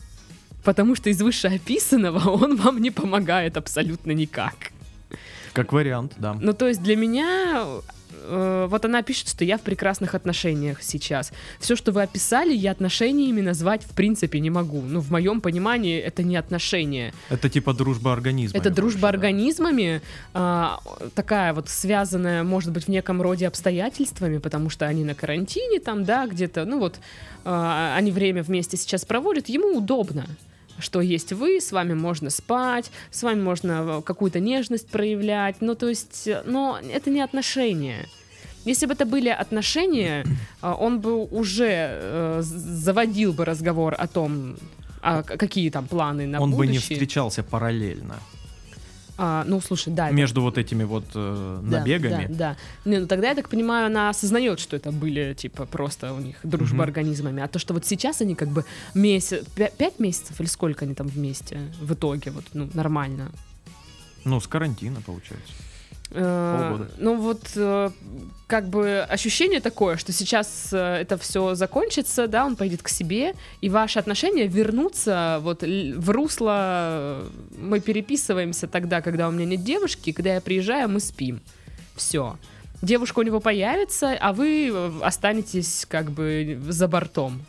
Потому 0.67 0.95
что 0.95 1.09
из 1.09 1.21
вышеописанного 1.21 2.29
он 2.43 2.57
вам 2.57 2.81
не 2.81 2.91
помогает 2.91 3.55
абсолютно 3.55 4.11
никак. 4.11 4.73
Как 5.53 5.71
вариант, 5.71 6.11
да. 6.17 6.33
Ну, 6.33 6.51
то 6.51 6.67
есть 6.67 6.83
для 6.83 6.97
меня 6.97 7.65
э, 8.11 8.67
вот 8.69 8.83
она 8.83 9.01
пишет, 9.01 9.29
что 9.29 9.45
я 9.45 9.57
в 9.57 9.61
прекрасных 9.61 10.13
отношениях 10.13 10.83
сейчас. 10.83 11.31
Все, 11.61 11.77
что 11.77 11.93
вы 11.93 12.03
описали, 12.03 12.53
я 12.53 12.71
отношениями 12.71 13.39
назвать 13.39 13.83
в 13.83 13.95
принципе 13.95 14.41
не 14.41 14.49
могу. 14.49 14.81
Ну, 14.81 14.99
в 14.99 15.09
моем 15.09 15.39
понимании, 15.39 15.97
это 15.99 16.21
не 16.21 16.35
отношения. 16.35 17.13
Это 17.29 17.49
типа 17.49 17.73
дружба 17.73 18.11
организма. 18.11 18.59
Это 18.59 18.69
дружба 18.69 19.07
организмами, 19.07 20.01
а, 20.33 20.81
такая 21.15 21.53
вот 21.53 21.69
связанная, 21.69 22.43
может 22.43 22.73
быть, 22.73 22.83
в 22.83 22.89
неком 22.89 23.21
роде 23.21 23.47
обстоятельствами, 23.47 24.37
потому 24.39 24.69
что 24.69 24.85
они 24.85 25.05
на 25.05 25.15
карантине 25.15 25.79
там, 25.79 26.03
да, 26.03 26.27
где-то, 26.27 26.65
ну 26.65 26.79
вот, 26.79 26.99
а, 27.45 27.95
они 27.95 28.11
время 28.11 28.43
вместе 28.43 28.75
сейчас 28.75 29.05
проводят, 29.05 29.47
ему 29.47 29.77
удобно 29.77 30.25
что 30.79 31.01
есть 31.01 31.33
вы, 31.33 31.59
с 31.59 31.71
вами 31.71 31.93
можно 31.93 32.29
спать, 32.29 32.91
с 33.11 33.23
вами 33.23 33.41
можно 33.41 34.01
какую-то 34.05 34.39
нежность 34.39 34.87
проявлять, 34.87 35.57
ну 35.61 35.75
то 35.75 35.89
есть, 35.89 36.29
но 36.45 36.79
это 36.91 37.09
не 37.09 37.21
отношения. 37.21 38.07
Если 38.65 38.85
бы 38.85 38.93
это 38.93 39.05
были 39.05 39.29
отношения, 39.29 40.25
а, 40.61 40.75
он 40.79 40.99
бы 40.99 41.25
уже 41.25 41.69
э, 41.69 42.41
заводил 42.43 43.33
бы 43.33 43.45
разговор 43.45 43.95
о 43.97 44.07
том, 44.07 44.57
а 45.01 45.23
какие 45.23 45.69
там 45.69 45.87
планы 45.87 46.27
на 46.27 46.41
он 46.41 46.51
будущее. 46.51 46.59
Он 46.59 46.67
бы 46.67 46.71
не 46.73 46.79
встречался 46.79 47.43
параллельно. 47.43 48.15
А, 49.17 49.43
ну, 49.47 49.59
слушай, 49.61 49.91
да. 49.91 50.11
Между 50.11 50.41
это... 50.41 50.45
вот 50.45 50.57
этими 50.57 50.83
вот 50.83 51.05
э, 51.15 51.59
набегами. 51.63 52.27
Да, 52.27 52.33
да, 52.33 52.57
да. 52.83 52.89
Не, 52.89 52.99
ну 52.99 53.07
тогда, 53.07 53.29
я 53.29 53.35
так 53.35 53.49
понимаю, 53.49 53.87
она 53.87 54.09
осознает, 54.09 54.59
что 54.59 54.75
это 54.75 54.91
были, 54.91 55.33
типа, 55.33 55.65
просто 55.65 56.13
у 56.13 56.19
них 56.19 56.37
дружба 56.43 56.77
mm-hmm. 56.77 56.83
организмами. 56.83 57.43
А 57.43 57.47
то, 57.47 57.57
что 57.57 57.73
вот 57.73 57.85
сейчас 57.85 58.21
они 58.21 58.35
как 58.35 58.49
бы 58.49 58.63
месяц, 58.93 59.43
пять 59.55 59.99
месяцев 59.99 60.39
или 60.39 60.47
сколько 60.47 60.85
они 60.85 60.93
там 60.93 61.07
вместе 61.07 61.59
в 61.81 61.93
итоге, 61.93 62.31
вот, 62.31 62.45
ну, 62.53 62.69
нормально. 62.73 63.31
Ну, 64.23 64.39
с 64.39 64.47
карантина, 64.47 65.01
получается. 65.01 65.53
Полгода. 66.09 66.91
Ну 66.97 67.17
вот 67.17 67.41
э, 67.55 67.89
как 68.47 68.69
бы 68.69 69.05
ощущение 69.09 69.59
такое, 69.59 69.97
что 69.97 70.13
сейчас 70.13 70.69
э, 70.71 70.77
это 70.77 71.17
все 71.17 71.53
закончится, 71.53 72.27
да, 72.27 72.45
он 72.45 72.55
пойдет 72.55 72.81
к 72.81 72.87
себе, 72.87 73.33
и 73.59 73.69
ваши 73.69 73.99
отношения 73.99 74.47
вернутся 74.47 75.39
вот 75.41 75.63
в 75.63 76.09
русло. 76.09 76.55
Э, 76.59 77.29
мы 77.57 77.81
переписываемся 77.81 78.67
тогда, 78.67 79.01
когда 79.01 79.27
у 79.27 79.31
меня 79.31 79.45
нет 79.45 79.63
девушки, 79.63 80.13
когда 80.13 80.35
я 80.35 80.41
приезжаю, 80.41 80.87
мы 80.87 81.01
спим. 81.01 81.41
Все. 81.95 82.37
Девушка 82.81 83.19
у 83.19 83.23
него 83.23 83.39
появится, 83.39 84.15
а 84.19 84.33
вы 84.33 84.73
останетесь 85.01 85.85
как 85.89 86.11
бы 86.11 86.57
за 86.69 86.87
бортом. 86.87 87.43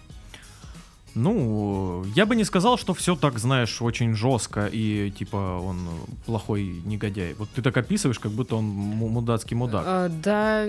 Ну, 1.19 2.05
я 2.15 2.27
бы 2.27 2.37
не 2.37 2.45
сказал, 2.45 2.79
что 2.79 2.95
все 2.95 3.17
так, 3.17 3.39
знаешь, 3.39 3.83
очень 3.83 4.15
жестко 4.15 4.69
и 4.73 5.11
типа 5.11 5.61
он 5.61 5.89
плохой 6.27 6.81
негодяй. 6.85 7.35
Вот 7.35 7.49
ты 7.51 7.63
так 7.63 7.77
описываешь, 7.77 8.19
как 8.19 8.33
будто 8.33 8.57
он 8.57 8.65
мудацкий 8.65 9.57
мудак. 9.57 9.85
А, 9.87 10.09
да, 10.09 10.67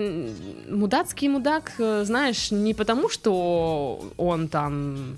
мудацкий 0.68 1.28
мудак, 1.28 1.72
э, 1.78 2.04
знаешь, 2.04 2.50
не 2.50 2.74
потому, 2.74 3.08
что 3.08 4.12
он 4.16 4.48
там 4.48 5.16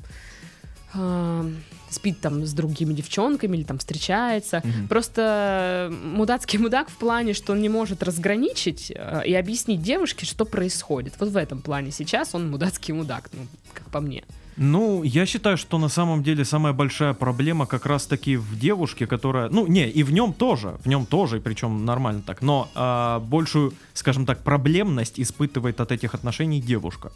э, 0.95 1.51
спит 1.89 2.21
там 2.21 2.45
с 2.45 2.53
другими 2.53 2.93
девчонками 2.93 3.57
или 3.57 3.65
там 3.65 3.79
встречается. 3.79 4.59
Угу. 4.59 4.89
Просто 4.89 5.91
мудацкий 6.05 6.59
мудак 6.59 6.91
в 6.91 6.97
плане, 6.97 7.33
что 7.33 7.53
он 7.53 7.63
не 7.63 7.71
может 7.71 8.03
разграничить 8.03 8.93
э, 8.95 9.23
и 9.27 9.35
объяснить 9.35 9.81
девушке, 9.83 10.27
что 10.27 10.45
происходит. 10.45 11.15
Вот 11.19 11.31
в 11.31 11.37
этом 11.39 11.63
плане 11.63 11.91
сейчас 11.91 12.35
он 12.35 12.51
мудацкий 12.51 12.93
мудак, 12.93 13.31
ну, 13.33 13.47
как 13.73 13.89
по 13.91 14.01
мне. 14.01 14.25
Ну, 14.57 15.03
я 15.03 15.25
считаю, 15.25 15.57
что 15.57 15.79
на 15.79 15.89
самом 15.89 16.23
деле 16.23 16.45
самая 16.45 16.73
большая 16.73 17.15
проблема 17.15 17.67
как 17.67 17.87
раз-таки 17.87 18.37
в 18.37 18.59
девушке, 18.59 19.07
которая... 19.07 19.49
Ну, 19.49 19.67
не, 19.67 19.89
и 19.89 20.03
в 20.03 20.13
нем 20.13 20.35
тоже, 20.35 20.79
в 20.85 20.89
нем 20.89 21.07
тоже, 21.07 21.39
и 21.39 21.41
причем 21.41 21.85
нормально 21.85 22.23
так, 22.25 22.43
но 22.43 22.69
а, 22.75 23.21
большую, 23.21 23.73
скажем 23.95 24.27
так, 24.27 24.43
проблемность 24.43 25.19
испытывает 25.19 25.81
от 25.81 25.91
этих 25.91 26.15
отношений 26.15 26.61
девушка. 26.61 27.13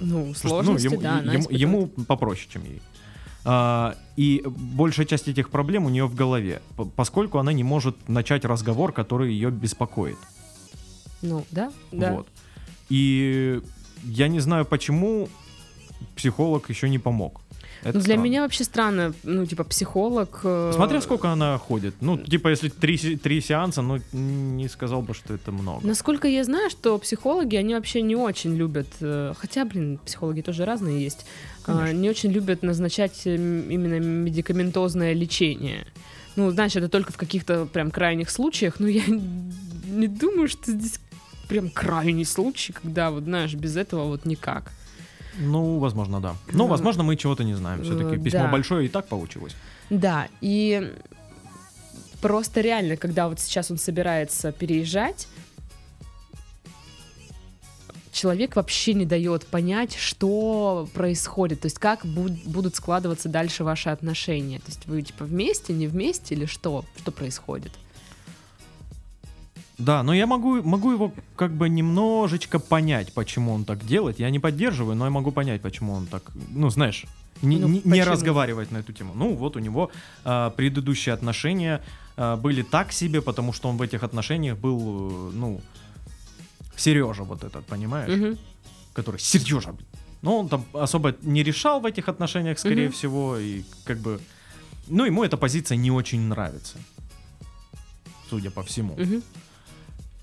Ну, 0.00 0.34
сложности, 0.34 0.88
ну, 0.88 0.94
ему, 0.94 1.02
да, 1.02 1.18
ему, 1.20 1.46
ему 1.50 1.86
попроще, 1.86 2.48
чем 2.52 2.64
ей. 2.64 2.82
А, 3.44 3.94
и 4.16 4.42
большая 4.44 5.06
часть 5.06 5.28
этих 5.28 5.50
проблем 5.50 5.86
у 5.86 5.88
нее 5.88 6.06
в 6.06 6.16
голове, 6.16 6.60
поскольку 6.96 7.38
она 7.38 7.52
не 7.52 7.62
может 7.62 8.08
начать 8.08 8.44
разговор, 8.44 8.92
который 8.92 9.32
ее 9.32 9.50
беспокоит. 9.50 10.18
Ну, 11.22 11.44
да, 11.52 11.72
да. 11.92 12.12
Вот. 12.12 12.28
И 12.88 13.60
я 14.02 14.26
не 14.26 14.40
знаю, 14.40 14.64
почему 14.64 15.28
психолог 16.16 16.70
еще 16.70 16.88
не 16.88 16.98
помог. 16.98 17.40
Это 17.82 17.98
ну, 17.98 18.04
для 18.04 18.16
меня 18.16 18.42
вообще 18.42 18.64
странно, 18.64 19.12
ну, 19.22 19.46
типа, 19.46 19.62
психолог... 19.64 20.40
Э... 20.44 20.72
Смотря 20.74 21.00
сколько 21.00 21.28
она 21.28 21.58
ходит. 21.58 21.94
Ну, 22.00 22.18
типа, 22.18 22.48
если 22.48 22.68
три, 22.68 22.96
три 23.16 23.40
сеанса, 23.40 23.82
ну, 23.82 24.00
не 24.12 24.68
сказал 24.68 25.02
бы, 25.02 25.14
что 25.14 25.34
это 25.34 25.52
много. 25.52 25.86
Насколько 25.86 26.26
я 26.26 26.42
знаю, 26.42 26.70
что 26.70 26.98
психологи, 26.98 27.54
они 27.54 27.74
вообще 27.74 28.02
не 28.02 28.16
очень 28.16 28.56
любят... 28.56 28.88
Э, 29.00 29.34
хотя, 29.38 29.64
блин, 29.64 29.98
психологи 30.04 30.40
тоже 30.40 30.64
разные 30.64 31.04
есть. 31.04 31.26
Э, 31.66 31.92
не 31.92 32.10
очень 32.10 32.32
любят 32.32 32.62
назначать 32.62 33.26
именно 33.26 34.00
медикаментозное 34.00 35.12
лечение. 35.12 35.86
Ну, 36.34 36.50
знаешь, 36.50 36.74
это 36.76 36.88
только 36.88 37.12
в 37.12 37.16
каких-то 37.16 37.66
прям 37.66 37.90
крайних 37.90 38.30
случаях, 38.30 38.80
но 38.80 38.88
я 38.88 39.04
не 39.06 40.08
думаю, 40.08 40.48
что 40.48 40.72
здесь 40.72 40.98
прям 41.48 41.70
крайний 41.70 42.24
случай, 42.24 42.72
когда, 42.72 43.10
вот, 43.10 43.24
знаешь, 43.24 43.54
без 43.54 43.76
этого 43.76 44.04
вот 44.04 44.24
никак. 44.24 44.72
Ну, 45.38 45.78
возможно, 45.78 46.20
да. 46.20 46.36
Ну, 46.52 46.66
возможно, 46.66 47.02
мы 47.02 47.16
чего-то 47.16 47.44
не 47.44 47.54
знаем. 47.54 47.82
Все-таки 47.82 48.16
письмо 48.16 48.44
да. 48.44 48.48
большое 48.48 48.86
и 48.86 48.88
так 48.88 49.06
получилось. 49.06 49.54
Да, 49.90 50.28
и 50.40 50.92
просто 52.20 52.60
реально, 52.60 52.96
когда 52.96 53.28
вот 53.28 53.40
сейчас 53.40 53.70
он 53.70 53.78
собирается 53.78 54.52
переезжать, 54.52 55.28
человек 58.16 58.56
вообще 58.56 58.94
не 58.94 59.04
дает 59.04 59.46
понять, 59.46 59.94
что 59.94 60.88
происходит, 60.94 61.60
то 61.60 61.66
есть 61.66 61.78
как 61.78 62.04
буд- 62.04 62.44
будут 62.46 62.74
складываться 62.74 63.28
дальше 63.28 63.62
ваши 63.62 63.90
отношения. 63.90 64.58
То 64.58 64.66
есть 64.68 64.86
вы 64.86 65.02
типа 65.02 65.24
вместе, 65.24 65.72
не 65.72 65.86
вместе 65.86 66.34
или 66.34 66.46
что? 66.46 66.84
Что 66.96 67.12
происходит? 67.12 67.72
Да, 69.78 70.02
но 70.02 70.14
я 70.14 70.26
могу, 70.26 70.62
могу 70.62 70.92
его 70.92 71.12
как 71.36 71.52
бы 71.52 71.68
немножечко 71.68 72.58
понять, 72.58 73.12
почему 73.12 73.52
он 73.52 73.64
так 73.64 73.84
делает. 73.86 74.18
Я 74.18 74.30
не 74.30 74.38
поддерживаю, 74.38 74.96
но 74.96 75.04
я 75.04 75.10
могу 75.10 75.32
понять, 75.32 75.60
почему 75.60 75.92
он 75.92 76.06
так, 76.06 76.22
ну, 76.48 76.70
знаешь, 76.70 77.04
не, 77.42 77.58
ну, 77.58 77.68
не, 77.68 77.82
не 77.84 78.02
разговаривать 78.02 78.72
на 78.72 78.78
эту 78.78 78.92
тему. 78.92 79.12
Ну, 79.14 79.34
вот 79.34 79.56
у 79.56 79.58
него 79.58 79.90
э, 80.24 80.50
предыдущие 80.56 81.12
отношения 81.12 81.82
э, 82.16 82.36
были 82.36 82.62
так 82.62 82.92
себе, 82.92 83.20
потому 83.20 83.52
что 83.52 83.68
он 83.68 83.76
в 83.76 83.82
этих 83.82 84.02
отношениях 84.02 84.56
был, 84.56 84.80
э, 84.80 85.30
ну, 85.34 85.60
Сережа 86.76 87.24
вот 87.24 87.44
этот, 87.44 87.66
понимаешь? 87.66 88.10
Угу. 88.10 88.38
Который 88.94 89.20
Сережа, 89.20 89.74
ну, 90.22 90.36
он 90.38 90.48
там 90.48 90.64
особо 90.72 91.14
не 91.22 91.42
решал 91.42 91.80
в 91.80 91.86
этих 91.86 92.08
отношениях, 92.08 92.58
скорее 92.58 92.88
угу. 92.88 92.94
всего, 92.94 93.36
и 93.36 93.62
как 93.84 93.98
бы, 93.98 94.20
ну, 94.86 95.04
ему 95.04 95.22
эта 95.22 95.36
позиция 95.36 95.76
не 95.76 95.90
очень 95.90 96.20
нравится, 96.20 96.78
судя 98.30 98.50
по 98.50 98.62
всему. 98.62 98.94
Угу. 98.94 99.22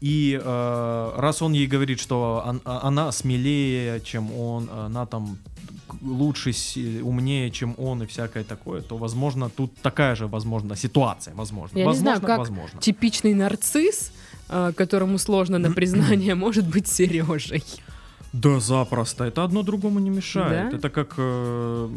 И 0.03 0.38
э, 0.43 1.13
раз 1.17 1.41
он 1.41 1.53
ей 1.53 1.67
говорит, 1.67 2.00
что 2.00 2.43
он, 2.45 2.60
а, 2.65 2.88
она 2.88 3.12
смелее, 3.12 4.01
чем 4.01 4.38
он, 4.38 4.69
она 4.69 5.05
там 5.05 5.38
лучше, 6.01 6.51
умнее, 7.03 7.51
чем 7.51 7.75
он 7.77 8.03
и 8.03 8.05
всякое 8.05 8.43
такое, 8.43 8.81
то, 8.81 8.98
возможно, 8.98 9.50
тут 9.50 9.72
такая 9.81 10.15
же, 10.15 10.27
возможно, 10.27 10.75
ситуация, 10.75 11.33
возможно. 11.36 11.79
Я 11.79 11.86
возможно, 11.86 12.15
не 12.15 12.17
знаю, 12.17 12.22
как 12.22 12.39
возможно. 12.39 12.81
типичный 12.81 13.33
нарцисс, 13.33 14.12
э, 14.50 14.74
которому 14.75 15.17
сложно 15.17 15.57
на 15.57 15.72
признание, 15.72 16.36
может 16.36 16.67
быть 16.67 16.88
Сережей. 16.88 17.63
Да, 18.33 18.60
запросто. 18.60 19.24
Это 19.24 19.45
одно 19.45 19.63
другому 19.63 20.00
не 20.00 20.10
мешает. 20.10 20.72
Да? 20.72 20.77
Это 20.77 20.89
как 20.89 21.13
э, 21.17 21.89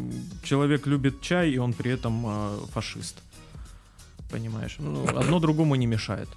человек 0.45 0.87
любит 0.87 1.21
чай, 1.23 1.51
и 1.51 1.59
он 1.59 1.73
при 1.73 1.91
этом 1.91 2.25
э, 2.27 2.59
фашист. 2.73 3.17
Понимаешь? 4.31 4.77
Ну, 4.79 5.09
одно 5.09 5.41
другому 5.41 5.75
не 5.77 5.87
мешает. 5.87 6.29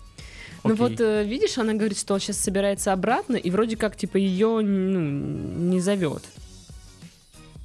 Ну 0.64 0.76
вот, 0.76 1.00
э, 1.00 1.24
видишь, 1.24 1.58
она 1.58 1.74
говорит, 1.74 1.98
что 1.98 2.14
он 2.14 2.20
сейчас 2.20 2.38
собирается 2.38 2.94
обратно, 2.94 3.36
и 3.38 3.50
вроде 3.52 3.78
как, 3.78 3.96
типа, 3.96 4.18
ее 4.18 4.62
ну, 4.62 5.00
не 5.72 5.80
зовет. 5.80 6.24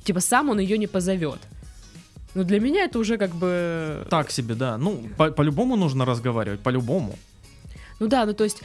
Типа, 0.04 0.20
сам 0.20 0.50
он 0.50 0.60
ее 0.60 0.78
не 0.78 0.86
позовет. 0.86 1.40
Ну, 2.34 2.44
для 2.44 2.60
меня 2.60 2.84
это 2.84 2.98
уже 2.98 3.16
как 3.16 3.30
бы... 3.30 4.06
Так 4.10 4.30
себе, 4.30 4.54
да. 4.54 4.76
Ну, 4.78 5.02
по- 5.16 5.30
по-любому 5.30 5.76
нужно 5.76 6.04
разговаривать, 6.04 6.60
по-любому. 6.60 7.16
Ну 8.00 8.08
да, 8.08 8.26
ну 8.26 8.34
то 8.34 8.44
есть, 8.44 8.62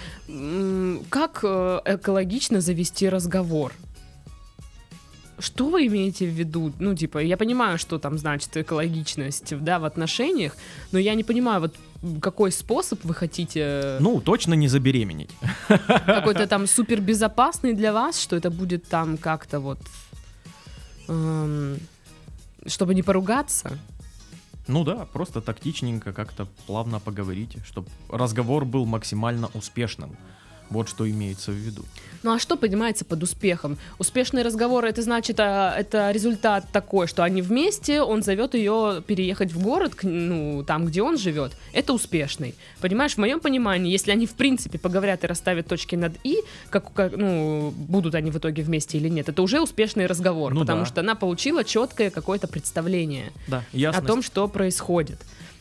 как 1.09 1.39
э, 1.43 1.81
экологично 1.85 2.61
завести 2.61 3.09
разговор? 3.09 3.73
Что 5.37 5.69
вы 5.69 5.85
имеете 5.87 6.25
в 6.25 6.33
виду? 6.33 6.73
Ну, 6.79 6.95
типа, 6.95 7.19
я 7.19 7.37
понимаю, 7.37 7.77
что 7.77 7.99
там 7.99 8.17
значит 8.17 8.57
экологичность, 8.57 9.57
да, 9.63 9.79
в 9.79 9.85
отношениях, 9.85 10.57
но 10.91 10.99
я 10.99 11.15
не 11.15 11.23
понимаю, 11.23 11.61
вот 11.61 11.75
какой 12.21 12.51
способ 12.51 13.03
вы 13.03 13.13
хотите... 13.13 13.97
Ну, 13.99 14.21
точно 14.21 14.53
не 14.53 14.67
забеременеть. 14.67 15.31
Какой-то 15.67 16.47
там 16.47 16.67
супер 16.67 17.01
безопасный 17.01 17.73
для 17.73 17.91
вас, 17.91 18.19
что 18.19 18.35
это 18.35 18.49
будет 18.49 18.87
там 18.87 19.17
как-то 19.17 19.59
вот... 19.59 19.79
Эм, 21.07 21.77
чтобы 22.65 22.95
не 22.95 23.03
поругаться. 23.03 23.77
Ну 24.67 24.83
да, 24.83 25.05
просто 25.05 25.41
тактичненько 25.41 26.13
как-то 26.13 26.47
плавно 26.67 26.99
поговорите, 26.99 27.59
чтобы 27.65 27.89
разговор 28.09 28.65
был 28.65 28.85
максимально 28.85 29.49
успешным. 29.53 30.15
Вот 30.69 30.89
что 30.89 31.09
имеется 31.09 31.51
в 31.51 31.55
виду. 31.55 31.83
Ну 32.21 32.33
а 32.33 32.39
что 32.39 32.57
понимается 32.57 33.05
под 33.05 33.23
успехом? 33.23 33.77
Успешные 33.97 34.43
разговоры 34.43 34.89
это 34.89 35.01
значит, 35.01 35.39
а, 35.39 35.73
это 35.77 36.11
результат 36.11 36.65
такой, 36.71 37.07
что 37.07 37.23
они 37.23 37.41
вместе, 37.41 38.01
он 38.01 38.23
зовет 38.23 38.55
ее 38.55 39.01
переехать 39.07 39.53
в 39.53 39.61
город, 39.61 39.93
ну, 40.03 40.63
там, 40.67 40.85
где 40.85 41.01
он 41.01 41.17
живет. 41.17 41.53
Это 41.71 41.93
успешный. 41.93 42.55
Понимаешь, 42.81 43.13
в 43.13 43.17
моем 43.19 43.39
понимании, 43.39 43.91
если 43.91 44.11
они 44.11 44.25
в 44.25 44.33
принципе 44.33 44.77
поговорят 44.77 45.23
и 45.23 45.27
расставят 45.27 45.67
точки 45.67 45.95
над 45.95 46.13
и, 46.25 46.39
как, 46.69 46.91
как, 46.93 47.15
ну, 47.15 47.71
будут 47.71 48.15
они 48.15 48.31
в 48.31 48.37
итоге 48.37 48.63
вместе 48.63 48.97
или 48.97 49.07
нет, 49.07 49.29
это 49.29 49.41
уже 49.41 49.61
успешный 49.61 50.05
разговор, 50.05 50.53
Ну 50.53 50.61
потому 50.61 50.81
да. 50.81 50.85
что 50.85 50.99
она 51.01 51.15
получила 51.15 51.63
четкое 51.63 52.09
какое-то 52.09 52.47
представление 52.47 53.31
Да, 53.47 53.63
о 53.73 54.01
том, 54.01 54.21
что 54.21 54.47
происходит. 54.49 55.19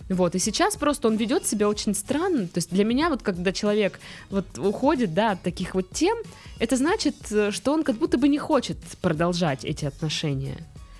Вот, 0.08 0.34
и 0.34 0.38
сейчас 0.38 0.76
просто 0.76 1.08
он 1.08 1.16
ведет 1.16 1.46
себя 1.46 1.68
очень 1.68 1.94
странно. 1.94 2.46
То 2.46 2.58
есть 2.58 2.70
для 2.70 2.84
меня 2.84 3.10
вот 3.10 3.22
когда 3.22 3.52
человек 3.52 4.00
вот 4.30 4.58
уходит, 4.58 5.12
да, 5.12 5.32
от 5.32 5.42
таких 5.42 5.74
вот 5.74 5.90
тем, 5.90 6.16
это 6.58 6.76
значит, 6.76 7.14
э, 7.30 7.50
что 7.50 7.72
он 7.72 7.84
как 7.84 7.96
будто 7.96 8.16
бы 8.16 8.28
не 8.28 8.38
хочет 8.38 8.78
продолжать 9.02 9.64
эти 9.64 9.84
отношения. 9.84 10.56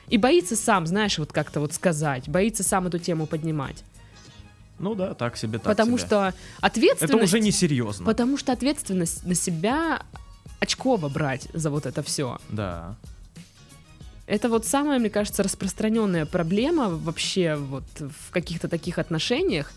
И 0.09 0.19
боится 0.19 0.57
сам, 0.57 0.87
знаешь, 0.87 1.19
вот 1.19 1.33
как-то 1.33 1.61
вот 1.61 1.73
сказать, 1.73 2.29
боится 2.29 2.63
сам 2.63 2.87
эту 2.87 2.99
тему 2.99 3.27
поднимать. 3.27 3.83
Ну 4.79 4.95
да, 4.95 5.15
так 5.15 5.37
себе, 5.37 5.59
так 5.59 5.65
потому 5.65 5.99
себе. 5.99 6.07
что 6.07 6.35
ответственность... 6.61 7.15
Это 7.15 7.25
уже 7.25 7.41
не 7.41 7.51
серьезно. 7.51 8.05
Потому 8.07 8.37
что 8.37 8.53
ответственность 8.53 9.25
на 9.25 9.35
себя 9.35 10.03
очково 10.61 11.09
брать 11.09 11.49
за 11.53 11.71
вот 11.71 11.87
это 11.87 12.03
все. 12.03 12.39
Да. 12.51 12.97
Это 14.29 14.51
вот 14.51 14.67
самая, 14.67 14.99
мне 14.99 15.09
кажется, 15.09 15.43
распространенная 15.43 16.27
проблема 16.27 16.91
вообще 16.91 17.57
вот 17.57 17.85
в 17.99 18.31
каких-то 18.31 18.69
таких 18.69 18.99
отношениях. 18.99 19.73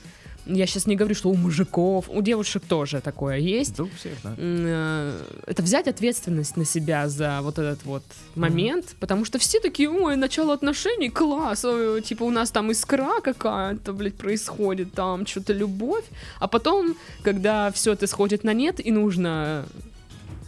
Я 0.45 0.65
сейчас 0.65 0.87
не 0.87 0.95
говорю, 0.95 1.15
что 1.15 1.29
у 1.29 1.35
мужиков, 1.35 2.05
у 2.09 2.21
девушек 2.21 2.63
тоже 2.67 2.99
такое 2.99 3.37
есть. 3.37 3.77
Да 3.77 3.83
у 3.83 3.89
всех, 3.89 4.13
да. 4.23 4.33
Э, 4.37 5.21
Это 5.45 5.61
взять 5.61 5.87
ответственность 5.87 6.57
на 6.57 6.65
себя 6.65 7.07
за 7.07 7.39
вот 7.43 7.59
этот 7.59 7.85
вот 7.85 8.03
момент, 8.35 8.95
потому 8.99 9.23
что 9.23 9.37
все 9.37 9.59
такие, 9.59 9.89
ой, 9.89 10.15
начало 10.15 10.53
отношений, 10.53 11.09
класс, 11.09 11.63
ой, 11.63 12.01
типа 12.01 12.23
у 12.23 12.31
нас 12.31 12.51
там 12.51 12.71
искра 12.71 13.21
какая-то, 13.21 13.93
блядь, 13.93 14.15
происходит, 14.15 14.93
там 14.93 15.25
что-то 15.27 15.53
любовь, 15.53 16.05
а 16.39 16.47
потом, 16.47 16.97
когда 17.21 17.71
все 17.71 17.93
это 17.93 18.07
сходит 18.07 18.43
на 18.43 18.53
нет 18.53 18.85
и 18.85 18.91
нужно 18.91 19.65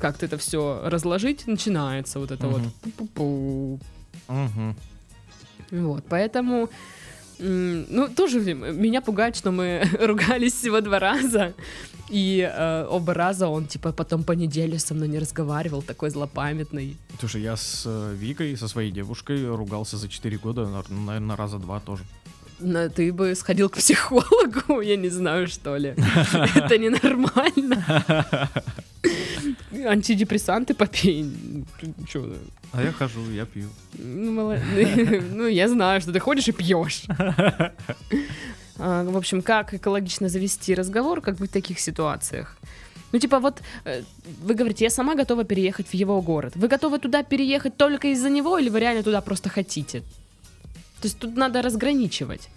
как-то 0.03 0.25
это 0.25 0.37
все 0.37 0.81
разложить, 0.83 1.47
начинается 1.47 2.19
вот 2.19 2.31
это 2.31 2.47
вот 2.47 2.61
пу-пу-пу, 2.83 3.79
Мгм. 4.27 4.75
вот, 5.71 6.03
поэтому, 6.09 6.69
ну, 7.39 8.09
тоже 8.09 8.39
меня 8.53 9.01
пугает, 9.01 9.37
что 9.37 9.51
мы 9.51 9.81
ругались 10.01 10.55
всего 10.55 10.81
два 10.81 10.99
раза, 10.99 11.53
и 12.09 12.41
э, 12.41 12.85
оба 12.89 13.13
раза 13.13 13.47
он, 13.47 13.65
типа, 13.65 13.93
потом 13.93 14.23
по 14.23 14.33
неделе 14.33 14.77
со 14.77 14.93
мной 14.93 15.07
не 15.07 15.19
разговаривал, 15.19 15.81
такой 15.81 16.09
злопамятный. 16.09 16.97
Слушай, 17.19 17.41
я 17.41 17.55
с 17.55 17.83
э, 17.85 18.13
Викой, 18.19 18.57
со 18.57 18.67
своей 18.67 18.91
девушкой, 18.91 19.55
ругался 19.55 19.95
за 19.95 20.09
4 20.09 20.37
года, 20.37 20.67
наверное, 20.89 21.37
раза 21.37 21.59
два 21.59 21.79
тоже. 21.79 22.03
Но 22.59 22.89
ты 22.89 23.13
бы 23.13 23.35
сходил 23.35 23.69
к 23.69 23.77
психологу, 23.77 24.81
я 24.83 24.97
не 24.97 25.09
знаю, 25.09 25.47
что 25.47 25.77
ли. 25.77 25.95
Это 26.55 26.77
ненормально. 26.77 28.49
Антидепрессанты 29.85 30.73
попей. 30.73 31.25
Чё, 32.07 32.33
А 32.71 32.81
я 32.83 32.91
хожу, 32.91 33.19
я 33.31 33.45
пью. 33.45 33.67
Ну, 33.93 34.31
мало- 34.31 34.57
ну, 35.35 35.47
я 35.47 35.67
знаю, 35.67 36.01
что 36.01 36.11
ты 36.11 36.19
ходишь 36.19 36.47
и 36.47 36.51
пьешь. 36.51 37.03
А, 38.79 39.03
В 39.03 39.15
общем, 39.17 39.41
как 39.41 39.73
экологично 39.73 40.29
завести 40.29 40.73
разговор, 40.75 41.21
как 41.21 41.35
быть 41.37 41.49
в 41.49 41.53
таких 41.53 41.79
ситуациях? 41.79 42.57
Ну, 43.11 43.19
типа, 43.19 43.39
вот 43.39 43.61
э, 43.85 44.01
вы 44.43 44.55
говорите, 44.55 44.85
я 44.85 44.89
сама 44.89 45.13
готова 45.15 45.43
переехать 45.43 45.87
в 45.87 45.93
его 45.93 46.19
город. 46.21 46.53
Вы 46.55 46.67
готовы 46.67 46.97
туда 46.97 47.21
переехать 47.23 47.77
только 47.77 48.07
из-за 48.07 48.29
него, 48.29 48.57
или 48.57 48.69
вы 48.69 48.79
реально 48.79 49.03
туда 49.03 49.21
просто 49.21 49.49
хотите? 49.49 49.99
То 49.99 51.07
есть 51.07 51.19
тут 51.19 51.37
надо 51.37 51.61
разграничивать. 51.61 52.49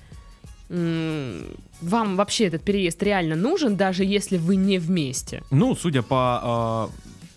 Вам 0.68 2.16
вообще 2.16 2.46
этот 2.46 2.62
переезд 2.62 3.02
реально 3.02 3.37
нужен, 3.37 3.76
даже 3.76 4.05
если 4.05 4.37
вы 4.38 4.57
не 4.57 4.79
вместе? 4.79 5.42
Ну, 5.50 5.76
судя 5.76 6.02
по... 6.02 6.40
а, 6.42 6.90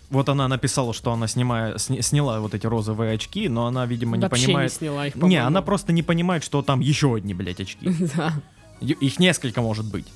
вот 0.08 0.28
она 0.28 0.48
написала, 0.48 0.92
что 0.92 1.12
она 1.12 1.28
снимая, 1.28 1.78
сни- 1.78 2.00
сняла 2.02 2.40
вот 2.40 2.54
эти 2.54 2.66
розовые 2.66 3.12
очки, 3.14 3.48
но 3.48 3.66
она, 3.66 3.86
видимо, 3.86 4.16
не 4.16 4.22
Вообще 4.22 4.46
понимает... 4.46 4.72
не 4.72 4.76
сняла 4.78 5.06
их, 5.06 5.14
Не, 5.14 5.20
по-моему. 5.20 5.46
она 5.46 5.62
просто 5.62 5.92
не 5.92 6.02
понимает, 6.02 6.42
что 6.42 6.62
там 6.62 6.80
еще 6.80 7.14
одни, 7.14 7.34
блядь, 7.34 7.60
очки. 7.60 7.88
Да, 8.16 8.32
Их 8.80 9.18
несколько 9.20 9.60
может 9.60 9.84
быть. 9.88 10.06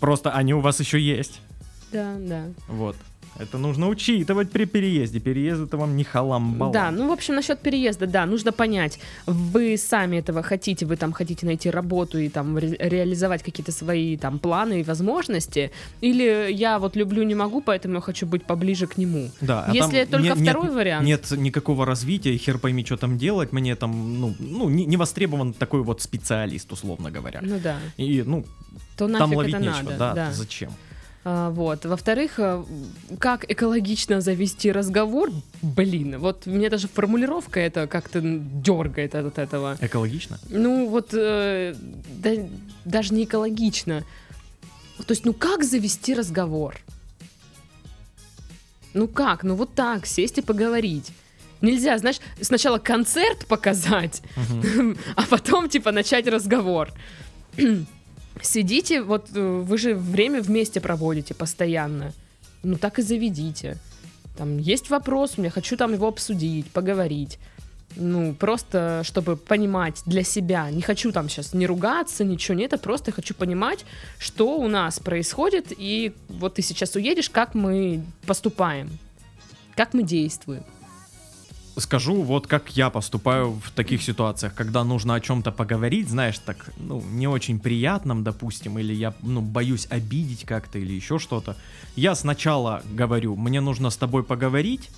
Просто 0.00 0.32
они 0.32 0.54
у 0.54 0.60
вас 0.60 0.80
еще 0.80 1.00
есть. 1.00 1.40
да, 1.92 2.16
да. 2.18 2.46
Вот. 2.68 2.96
Это 3.38 3.58
нужно 3.58 3.88
учитывать 3.88 4.50
при 4.50 4.66
переезде. 4.66 5.18
Переезд 5.18 5.62
это 5.62 5.76
вам 5.76 5.96
не 5.96 6.04
халам 6.04 6.70
Да, 6.72 6.90
ну, 6.90 7.08
в 7.08 7.12
общем, 7.12 7.34
насчет 7.34 7.58
переезда, 7.60 8.06
да, 8.06 8.26
нужно 8.26 8.52
понять, 8.52 8.98
вы 9.26 9.76
сами 9.78 10.18
этого 10.18 10.42
хотите, 10.42 10.84
вы 10.86 10.96
там 10.96 11.12
хотите 11.12 11.46
найти 11.46 11.70
работу 11.70 12.18
и 12.18 12.28
там 12.28 12.58
ре- 12.58 12.76
реализовать 12.78 13.42
какие-то 13.42 13.72
свои 13.72 14.16
там 14.16 14.38
планы 14.38 14.80
и 14.80 14.82
возможности, 14.82 15.70
или 16.02 16.52
я 16.52 16.78
вот 16.78 16.94
люблю, 16.96 17.22
не 17.22 17.34
могу, 17.34 17.62
поэтому 17.62 17.96
я 17.96 18.00
хочу 18.00 18.26
быть 18.26 18.44
поближе 18.44 18.86
к 18.86 18.98
нему. 18.98 19.30
Да, 19.40 19.64
а 19.66 19.72
Если 19.72 20.04
только 20.04 20.26
нет- 20.28 20.38
второй 20.38 20.66
нет, 20.66 20.74
вариант. 20.74 21.06
Нет 21.06 21.30
никакого 21.30 21.86
развития, 21.86 22.34
и 22.34 22.38
хер 22.38 22.58
пойми, 22.58 22.84
что 22.84 22.96
там 22.96 23.18
делать. 23.18 23.52
Мне 23.52 23.76
там, 23.76 24.20
ну, 24.20 24.34
ну 24.38 24.68
не, 24.68 24.84
не 24.84 24.96
востребован 24.96 25.52
такой 25.54 25.82
вот 25.82 26.02
специалист, 26.02 26.70
условно 26.70 27.10
говоря. 27.10 27.40
Ну 27.42 27.58
да, 27.58 27.78
И, 27.96 28.22
ну, 28.26 28.44
то 28.96 29.08
там 29.08 29.34
ловить 29.34 29.54
это 29.54 29.62
нечего. 29.62 29.90
надо. 29.90 29.98
да, 29.98 30.14
да. 30.14 30.32
зачем? 30.32 30.70
А, 31.24 31.50
вот. 31.50 31.84
Во-вторых, 31.84 32.32
а, 32.38 32.64
как 33.18 33.48
экологично 33.50 34.20
завести 34.20 34.72
разговор, 34.72 35.30
блин, 35.62 36.18
вот 36.18 36.46
мне 36.46 36.68
даже 36.68 36.88
формулировка 36.88 37.60
это 37.60 37.86
как-то 37.86 38.20
дергает 38.20 39.14
от 39.14 39.38
этого. 39.38 39.76
Экологично? 39.80 40.38
Ну, 40.48 40.88
вот 40.88 41.10
э, 41.14 41.74
да- 42.18 42.48
даже 42.84 43.14
не 43.14 43.24
экологично. 43.24 44.04
То 45.06 45.12
есть, 45.12 45.24
ну 45.24 45.32
как 45.32 45.62
завести 45.64 46.14
разговор? 46.14 46.76
Ну 48.94 49.08
как? 49.08 49.42
Ну 49.44 49.54
вот 49.54 49.74
так, 49.74 50.06
сесть 50.06 50.38
и 50.38 50.42
поговорить. 50.42 51.10
Нельзя, 51.60 51.96
знаешь, 51.98 52.18
сначала 52.40 52.78
концерт 52.78 53.46
показать, 53.46 54.22
Мгм. 54.36 54.96
а 55.16 55.22
потом, 55.30 55.68
типа, 55.68 55.92
начать 55.92 56.26
разговор. 56.26 56.88
Сидите, 58.40 59.02
вот 59.02 59.28
э, 59.34 59.40
вы 59.40 59.78
же 59.78 59.94
время 59.94 60.40
вместе 60.40 60.80
проводите 60.80 61.34
постоянно. 61.34 62.12
Ну 62.62 62.76
так 62.76 62.98
и 62.98 63.02
заведите. 63.02 63.76
Там 64.36 64.58
есть 64.58 64.90
вопрос, 64.90 65.34
я 65.36 65.50
хочу 65.50 65.76
там 65.76 65.92
его 65.92 66.08
обсудить, 66.08 66.70
поговорить. 66.70 67.38
Ну, 67.96 68.34
просто 68.34 69.02
чтобы 69.04 69.36
понимать 69.36 70.02
для 70.06 70.22
себя. 70.22 70.70
Не 70.70 70.80
хочу 70.80 71.12
там 71.12 71.28
сейчас 71.28 71.52
не 71.52 71.66
ругаться, 71.66 72.24
ничего 72.24 72.56
нет, 72.56 72.72
а 72.72 72.78
просто 72.78 73.12
хочу 73.12 73.34
понимать, 73.34 73.84
что 74.18 74.56
у 74.56 74.68
нас 74.68 74.98
происходит, 74.98 75.66
и 75.76 76.14
вот 76.28 76.54
ты 76.54 76.62
сейчас 76.62 76.94
уедешь, 76.94 77.28
как 77.28 77.54
мы 77.54 78.02
поступаем, 78.26 78.90
как 79.76 79.92
мы 79.92 80.02
действуем. 80.02 80.64
Скажу, 81.76 82.22
вот 82.22 82.46
как 82.46 82.76
я 82.76 82.90
поступаю 82.90 83.52
в 83.52 83.70
таких 83.70 84.02
ситуациях, 84.02 84.54
когда 84.54 84.84
нужно 84.84 85.14
о 85.14 85.20
чем-то 85.20 85.52
поговорить, 85.52 86.08
знаешь, 86.08 86.38
так, 86.38 86.70
ну, 86.76 87.02
не 87.12 87.26
очень 87.26 87.58
приятном, 87.58 88.22
допустим, 88.24 88.78
или 88.78 88.92
я, 88.92 89.14
ну, 89.22 89.40
боюсь 89.40 89.86
обидеть 89.90 90.44
как-то 90.44 90.78
или 90.78 90.92
еще 90.92 91.18
что-то. 91.18 91.56
Я 91.96 92.14
сначала 92.14 92.82
говорю, 92.92 93.36
мне 93.36 93.60
нужно 93.60 93.88
с 93.88 93.96
тобой 93.96 94.22
поговорить, 94.22 94.90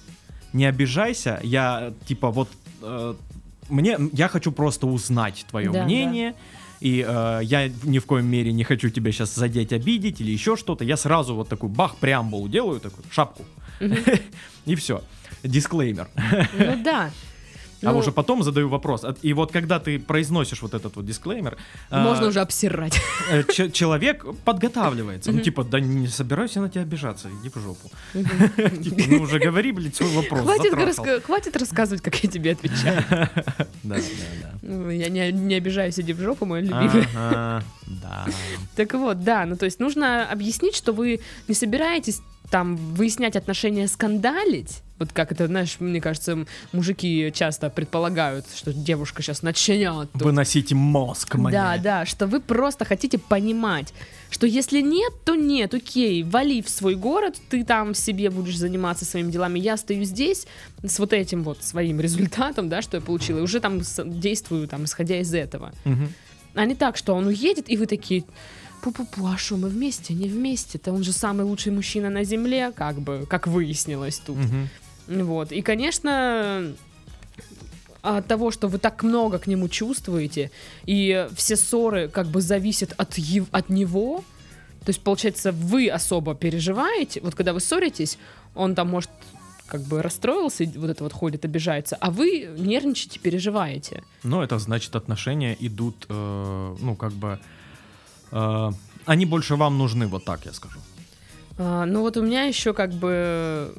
не 0.52 0.66
обижайся, 0.66 1.40
я, 1.44 1.92
типа, 2.06 2.30
вот, 2.30 2.48
э, 2.82 3.14
мне, 3.68 3.98
я 4.12 4.28
хочу 4.28 4.50
просто 4.50 4.86
узнать 4.86 5.46
твое 5.48 5.70
Да, 5.70 5.84
мнение, 5.84 6.34
и 6.80 7.04
э, 7.06 7.40
я 7.42 7.70
ни 7.84 7.98
в 7.98 8.06
коем 8.06 8.26
мере 8.26 8.52
не 8.52 8.64
хочу 8.64 8.90
тебя 8.90 9.12
сейчас 9.12 9.34
задеть, 9.34 9.72
обидеть 9.72 10.20
или 10.20 10.32
еще 10.32 10.56
что-то. 10.56 10.84
Я 10.84 10.96
сразу 10.96 11.34
вот 11.34 11.48
такой 11.48 11.68
бах, 11.68 11.96
преамбулу 11.96 12.48
делаю, 12.48 12.80
такую 12.80 13.04
шапку, 13.10 13.44
и 14.66 14.74
все. 14.74 15.02
Дисклеймер. 15.44 16.08
Ну 16.58 16.82
да. 16.82 17.10
А 17.86 17.92
Ну, 17.92 17.98
уже 17.98 18.12
потом 18.12 18.42
задаю 18.42 18.70
вопрос. 18.70 19.04
А- 19.04 19.14
И 19.20 19.34
вот 19.34 19.52
когда 19.52 19.78
ты 19.78 19.98
произносишь 19.98 20.62
вот 20.62 20.72
этот 20.72 20.96
вот 20.96 21.04
дисклеймер, 21.04 21.58
а, 21.90 22.02
Можно 22.02 22.28
уже 22.28 22.40
обсирать. 22.40 22.98
э, 23.30 23.42
человек 23.72 24.24
подготавливается. 24.44 25.32
Ну, 25.32 25.40
типа, 25.40 25.64
да 25.64 25.80
не 25.80 26.06
собираюсь 26.08 26.56
я 26.56 26.62
на 26.62 26.70
тебя 26.70 26.80
обижаться, 26.82 27.28
иди 27.28 27.50
в 27.50 27.58
жопу. 27.58 27.90
Типа, 28.14 29.02
ну 29.08 29.20
уже 29.22 29.38
говори, 29.38 29.72
блядь, 29.72 29.96
свой 29.96 30.08
вопрос. 30.10 30.40
Хватит, 31.26 31.56
рассказывать, 31.58 32.00
как 32.02 32.14
я 32.24 32.30
тебе 32.30 32.52
отвечаю. 32.52 33.04
Да, 33.82 33.96
да, 33.96 34.50
Ну, 34.62 34.88
Я 34.88 35.10
не, 35.10 35.54
обижаюсь, 35.56 35.98
иди 36.00 36.14
в 36.14 36.20
жопу, 36.20 36.46
мой 36.46 36.62
любимый. 36.62 37.06
да. 37.12 37.62
Да. 37.86 38.26
Так 38.76 38.94
вот, 38.94 39.22
да, 39.24 39.44
ну 39.44 39.56
то 39.56 39.66
есть 39.66 39.78
нужно 39.78 40.26
объяснить, 40.26 40.74
что 40.74 40.92
вы 40.94 41.20
не 41.48 41.54
собираетесь 41.54 42.22
там 42.50 42.76
выяснять 42.76 43.36
отношения, 43.36 43.88
скандалить, 43.88 44.82
Вот 44.98 45.12
как 45.12 45.32
это, 45.32 45.48
знаешь, 45.48 45.76
мне 45.80 46.00
кажется, 46.00 46.46
мужики 46.72 47.32
часто 47.34 47.68
предполагают, 47.68 48.46
что 48.54 48.72
девушка 48.72 49.22
сейчас 49.22 49.42
начнет. 49.42 50.12
тут. 50.12 50.22
Выносите 50.22 50.74
мозг 50.76 51.34
мне. 51.34 51.50
Да, 51.50 51.78
да, 51.78 52.06
что 52.06 52.26
вы 52.28 52.40
просто 52.40 52.84
хотите 52.84 53.18
понимать, 53.18 53.92
что 54.30 54.46
если 54.46 54.80
нет, 54.80 55.12
то 55.24 55.34
нет, 55.34 55.74
окей, 55.74 56.22
вали 56.22 56.62
в 56.62 56.68
свой 56.68 56.94
город, 56.94 57.36
ты 57.50 57.64
там 57.64 57.94
себе 57.94 58.30
будешь 58.30 58.56
заниматься 58.56 59.04
своими 59.04 59.32
делами, 59.32 59.58
я 59.58 59.76
стою 59.76 60.04
здесь 60.04 60.46
с 60.82 60.98
вот 61.00 61.12
этим 61.12 61.42
вот 61.42 61.64
своим 61.64 62.00
результатом, 62.00 62.68
да, 62.68 62.80
что 62.80 62.96
я 62.96 63.00
получила, 63.00 63.38
и 63.38 63.42
уже 63.42 63.58
там 63.58 63.80
действую, 64.04 64.68
там, 64.68 64.84
исходя 64.84 65.18
из 65.18 65.34
этого. 65.34 65.72
Мгм. 65.84 66.12
А 66.54 66.64
не 66.66 66.76
так, 66.76 66.96
что 66.96 67.14
он 67.14 67.26
уедет, 67.26 67.68
и 67.68 67.76
вы 67.76 67.86
такие, 67.86 68.22
пу-пу-пу, 68.80 69.32
а 69.32 69.36
что, 69.36 69.56
мы 69.56 69.68
вместе, 69.68 70.14
не 70.14 70.28
вместе-то, 70.28 70.92
он 70.92 71.02
же 71.02 71.12
самый 71.12 71.44
лучший 71.44 71.72
мужчина 71.72 72.10
на 72.10 72.22
земле, 72.22 72.70
как 72.76 73.00
бы, 73.00 73.26
как 73.28 73.48
выяснилось 73.48 74.18
тут. 74.18 74.36
Мгм. 74.36 74.68
Вот. 75.06 75.52
И, 75.52 75.62
конечно, 75.62 76.74
от 78.02 78.26
того, 78.26 78.50
что 78.50 78.68
вы 78.68 78.78
так 78.78 79.02
много 79.02 79.38
к 79.38 79.46
нему 79.46 79.68
чувствуете, 79.68 80.50
и 80.84 81.26
все 81.34 81.56
ссоры 81.56 82.08
как 82.08 82.26
бы 82.26 82.40
зависят 82.40 82.92
от, 82.96 83.18
ев- 83.18 83.48
от 83.50 83.70
него, 83.70 84.24
то 84.84 84.90
есть, 84.90 85.00
получается, 85.00 85.52
вы 85.52 85.88
особо 85.88 86.34
переживаете, 86.34 87.20
вот 87.22 87.34
когда 87.34 87.52
вы 87.52 87.60
ссоритесь, 87.60 88.18
он 88.54 88.74
там, 88.74 88.88
может, 88.90 89.10
как 89.66 89.80
бы 89.82 90.02
расстроился, 90.02 90.70
вот 90.76 90.90
это 90.90 91.02
вот 91.04 91.12
ходит, 91.14 91.44
обижается, 91.46 91.96
а 92.00 92.10
вы 92.10 92.50
нервничаете, 92.58 93.18
переживаете. 93.18 94.02
Но 94.22 94.44
это 94.44 94.58
значит, 94.58 94.94
отношения 94.94 95.56
идут, 95.58 96.06
э, 96.08 96.76
ну, 96.80 96.94
как 96.96 97.12
бы... 97.12 97.38
э, 98.30 98.70
они 99.06 99.26
больше 99.26 99.56
вам 99.56 99.78
нужны, 99.78 100.06
вот 100.06 100.24
так 100.26 100.44
я 100.44 100.52
скажу. 100.52 100.78
А, 101.56 101.86
ну 101.86 102.00
вот 102.00 102.16
у 102.16 102.22
меня 102.22 102.42
еще 102.44 102.74
как 102.74 102.92
бы 102.92 103.74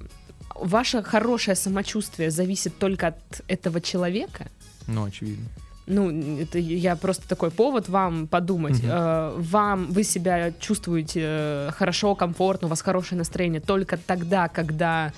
ваше 0.55 1.03
хорошее 1.03 1.55
самочувствие 1.55 2.31
зависит 2.31 2.77
только 2.77 3.07
от 3.07 3.41
этого 3.47 3.81
человека. 3.81 4.47
Ну, 4.87 5.05
очевидно. 5.05 5.45
Ну, 5.87 6.39
это 6.41 6.57
я 6.57 6.95
просто 6.95 7.27
такой 7.27 7.51
повод 7.51 7.89
вам 7.89 8.27
подумать. 8.27 8.79
Мгм. 8.79 8.89
Э, 8.89 9.35
вам, 9.37 9.87
вы 9.91 10.03
себя 10.03 10.51
чувствуете 10.59 11.21
э, 11.23 11.69
хорошо, 11.75 12.15
комфортно, 12.15 12.67
у 12.67 12.69
вас 12.69 12.81
хорошее 12.81 13.19
настроение 13.19 13.61
только 13.61 13.97
тогда, 13.97 14.47
когда 14.47 15.13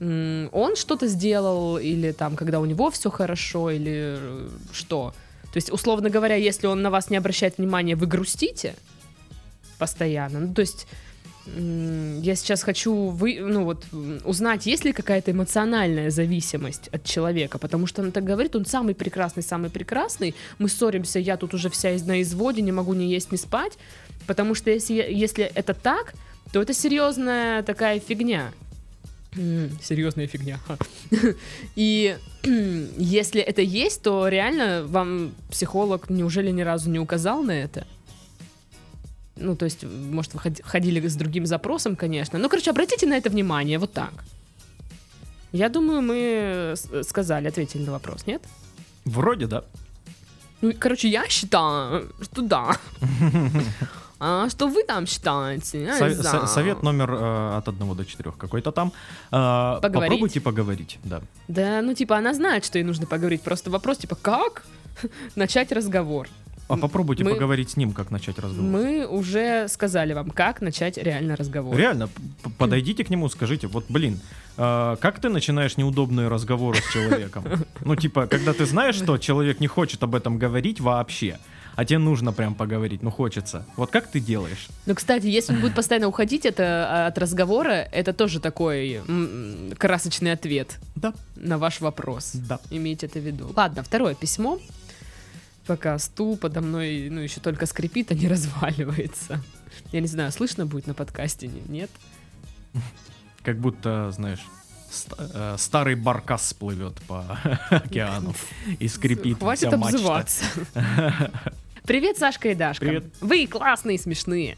он 0.00 0.76
что-то 0.76 1.08
сделал, 1.08 1.76
или 1.76 2.12
там, 2.12 2.36
когда 2.36 2.60
у 2.60 2.64
него 2.64 2.88
все 2.88 3.10
хорошо, 3.10 3.70
или 3.70 4.16
э, 4.16 4.48
что. 4.72 5.12
То 5.52 5.56
есть, 5.56 5.72
условно 5.72 6.08
говоря, 6.08 6.36
если 6.36 6.68
он 6.68 6.82
на 6.82 6.90
вас 6.90 7.10
не 7.10 7.16
обращает 7.16 7.58
внимания, 7.58 7.96
вы 7.96 8.06
грустите 8.06 8.76
постоянно. 9.78 10.38
Ну, 10.38 10.54
то 10.54 10.60
есть, 10.60 10.86
я 12.22 12.34
сейчас 12.34 12.62
хочу 12.62 13.08
вы, 13.08 13.38
ну, 13.40 13.64
вот, 13.64 13.86
узнать, 14.24 14.66
есть 14.66 14.84
ли 14.84 14.92
какая-то 14.92 15.30
эмоциональная 15.30 16.10
зависимость 16.10 16.88
от 16.88 17.04
человека, 17.04 17.58
потому 17.58 17.86
что 17.86 18.02
он 18.02 18.12
так 18.12 18.24
говорит, 18.24 18.54
он 18.56 18.66
самый 18.66 18.94
прекрасный, 18.94 19.42
самый 19.42 19.70
прекрасный, 19.70 20.34
мы 20.58 20.68
ссоримся, 20.68 21.18
я 21.18 21.36
тут 21.36 21.54
уже 21.54 21.70
вся 21.70 21.90
на 22.04 22.22
изводе, 22.22 22.62
не 22.62 22.72
могу 22.72 22.94
ни 22.94 23.04
есть, 23.04 23.32
ни 23.32 23.36
спать, 23.36 23.78
потому 24.26 24.54
что 24.54 24.70
если, 24.70 24.94
если 24.94 25.44
это 25.44 25.74
так, 25.74 26.14
то 26.52 26.62
это 26.62 26.74
серьезная 26.74 27.62
такая 27.62 28.00
фигня. 28.00 28.52
Серьезная 29.82 30.26
фигня. 30.26 30.58
И 31.76 32.16
если 32.98 33.40
это 33.40 33.62
есть, 33.62 34.02
то 34.02 34.28
реально 34.28 34.84
вам 34.86 35.34
психолог 35.50 36.10
неужели 36.10 36.50
ни 36.50 36.62
разу 36.62 36.90
не 36.90 36.98
указал 36.98 37.42
на 37.42 37.52
это? 37.52 37.86
Ну, 39.40 39.56
то 39.56 39.64
есть, 39.66 39.84
может, 39.84 40.34
вы 40.34 40.40
ходи- 40.40 40.62
ходили 40.62 41.06
с 41.08 41.14
другим 41.16 41.46
запросом, 41.46 41.96
конечно. 41.96 42.38
Ну, 42.38 42.48
короче, 42.48 42.70
обратите 42.70 43.06
на 43.06 43.16
это 43.16 43.30
внимание, 43.30 43.78
вот 43.78 43.92
так. 43.92 44.12
Я 45.52 45.68
думаю, 45.68 46.02
мы 46.02 46.74
сказали, 47.02 47.48
ответили 47.48 47.84
на 47.86 47.92
вопрос, 47.92 48.26
нет? 48.26 48.42
Вроде, 49.04 49.46
да. 49.46 49.62
Ну, 50.60 50.72
короче, 50.78 51.08
я 51.08 51.26
считаю, 51.28 52.08
что 52.22 52.42
да. 52.42 52.76
А 54.20 54.48
что 54.50 54.66
вы 54.66 54.82
там 54.82 55.06
считаете? 55.06 55.92
Со- 55.96 56.22
со- 56.22 56.46
совет 56.46 56.82
номер 56.82 57.10
э, 57.12 57.56
от 57.58 57.68
1 57.68 57.94
до 57.96 58.04
4 58.04 58.32
какой-то 58.32 58.72
там. 58.72 58.92
Э, 59.30 59.78
Поговорить. 59.80 59.92
Попробуйте 60.10 60.40
поговорить, 60.40 60.98
да. 61.04 61.20
Да, 61.48 61.82
ну, 61.82 61.94
типа, 61.94 62.16
она 62.16 62.34
знает, 62.34 62.64
что 62.64 62.78
ей 62.78 62.84
нужно 62.84 63.06
поговорить. 63.06 63.42
Просто 63.42 63.70
вопрос, 63.70 63.98
типа, 63.98 64.16
как 64.16 64.64
начать 65.36 65.70
разговор? 65.72 66.28
А 66.68 66.76
попробуйте 66.76 67.24
мы- 67.24 67.32
поговорить 67.34 67.70
с 67.70 67.76
ним, 67.76 67.92
как 67.92 68.10
начать 68.10 68.38
разговор. 68.38 68.70
Мы 68.70 69.06
уже 69.06 69.68
сказали 69.68 70.12
вам, 70.12 70.30
как 70.30 70.60
начать 70.60 70.98
реально 70.98 71.34
разговор. 71.36 71.74
Реально, 71.76 72.08
подойдите 72.58 73.04
к 73.04 73.10
нему, 73.10 73.28
скажите, 73.28 73.66
вот, 73.68 73.86
блин, 73.88 74.20
э, 74.58 74.96
как 75.00 75.18
ты 75.20 75.28
начинаешь 75.30 75.76
неудобные 75.78 76.28
разговоры 76.28 76.78
с 76.78 76.92
человеком? 76.92 77.44
Ну, 77.80 77.96
типа, 77.96 78.26
когда 78.26 78.52
ты 78.52 78.66
знаешь, 78.66 78.96
что 78.96 79.16
человек 79.18 79.60
не 79.60 79.66
хочет 79.66 80.02
об 80.02 80.14
этом 80.14 80.36
говорить 80.38 80.78
вообще, 80.80 81.38
а 81.74 81.84
тебе 81.84 81.98
нужно 81.98 82.32
прям 82.32 82.54
поговорить, 82.54 83.02
ну, 83.04 83.10
хочется. 83.10 83.64
Вот 83.76 83.90
как 83.90 84.08
ты 84.10 84.18
делаешь? 84.20 84.66
Ну, 84.84 84.94
кстати, 84.94 85.26
если 85.26 85.54
он 85.54 85.60
будет 85.60 85.74
постоянно 85.76 86.08
уходить 86.08 86.44
это, 86.44 86.62
а, 86.64 87.06
от 87.06 87.16
разговора, 87.18 87.88
это 87.92 88.12
тоже 88.12 88.40
такой 88.40 89.00
красочный 89.78 90.32
ответ 90.32 90.76
Да, 90.96 91.12
на 91.36 91.56
ваш 91.56 91.80
вопрос. 91.80 92.32
да. 92.34 92.58
Имейте 92.70 93.06
это 93.06 93.20
в 93.20 93.22
виду. 93.22 93.52
Ладно, 93.56 93.82
второе 93.82 94.14
письмо. 94.14 94.58
Пока 95.68 95.98
стул 95.98 96.38
подо 96.38 96.62
мной, 96.62 97.08
ну, 97.10 97.20
еще 97.20 97.40
только 97.40 97.66
скрипит, 97.66 98.10
а 98.10 98.14
не 98.14 98.26
разваливается. 98.34 99.40
Я 99.92 100.00
не 100.00 100.06
знаю, 100.06 100.32
слышно 100.32 100.64
будет 100.64 100.86
на 100.86 100.94
подкасте, 100.94 101.46
не- 101.46 101.62
нет? 101.68 101.90
Как 103.42 103.58
будто, 103.58 104.10
знаешь, 104.10 104.40
ст- 104.90 105.12
э, 105.18 105.56
старый 105.58 105.94
баркас 105.94 106.48
сплывет 106.48 106.94
по 107.02 107.38
океану 107.70 108.34
и 108.78 108.88
скрипит 108.88 109.38
Хватит 109.38 109.70
обзываться. 109.72 110.44
Привет, 111.84 112.16
Сашка 112.16 112.48
и 112.48 112.54
Дашка. 112.54 112.86
Привет. 112.86 113.04
Вы 113.20 113.46
классные 113.46 113.96
и 113.96 114.00
смешные. 114.00 114.56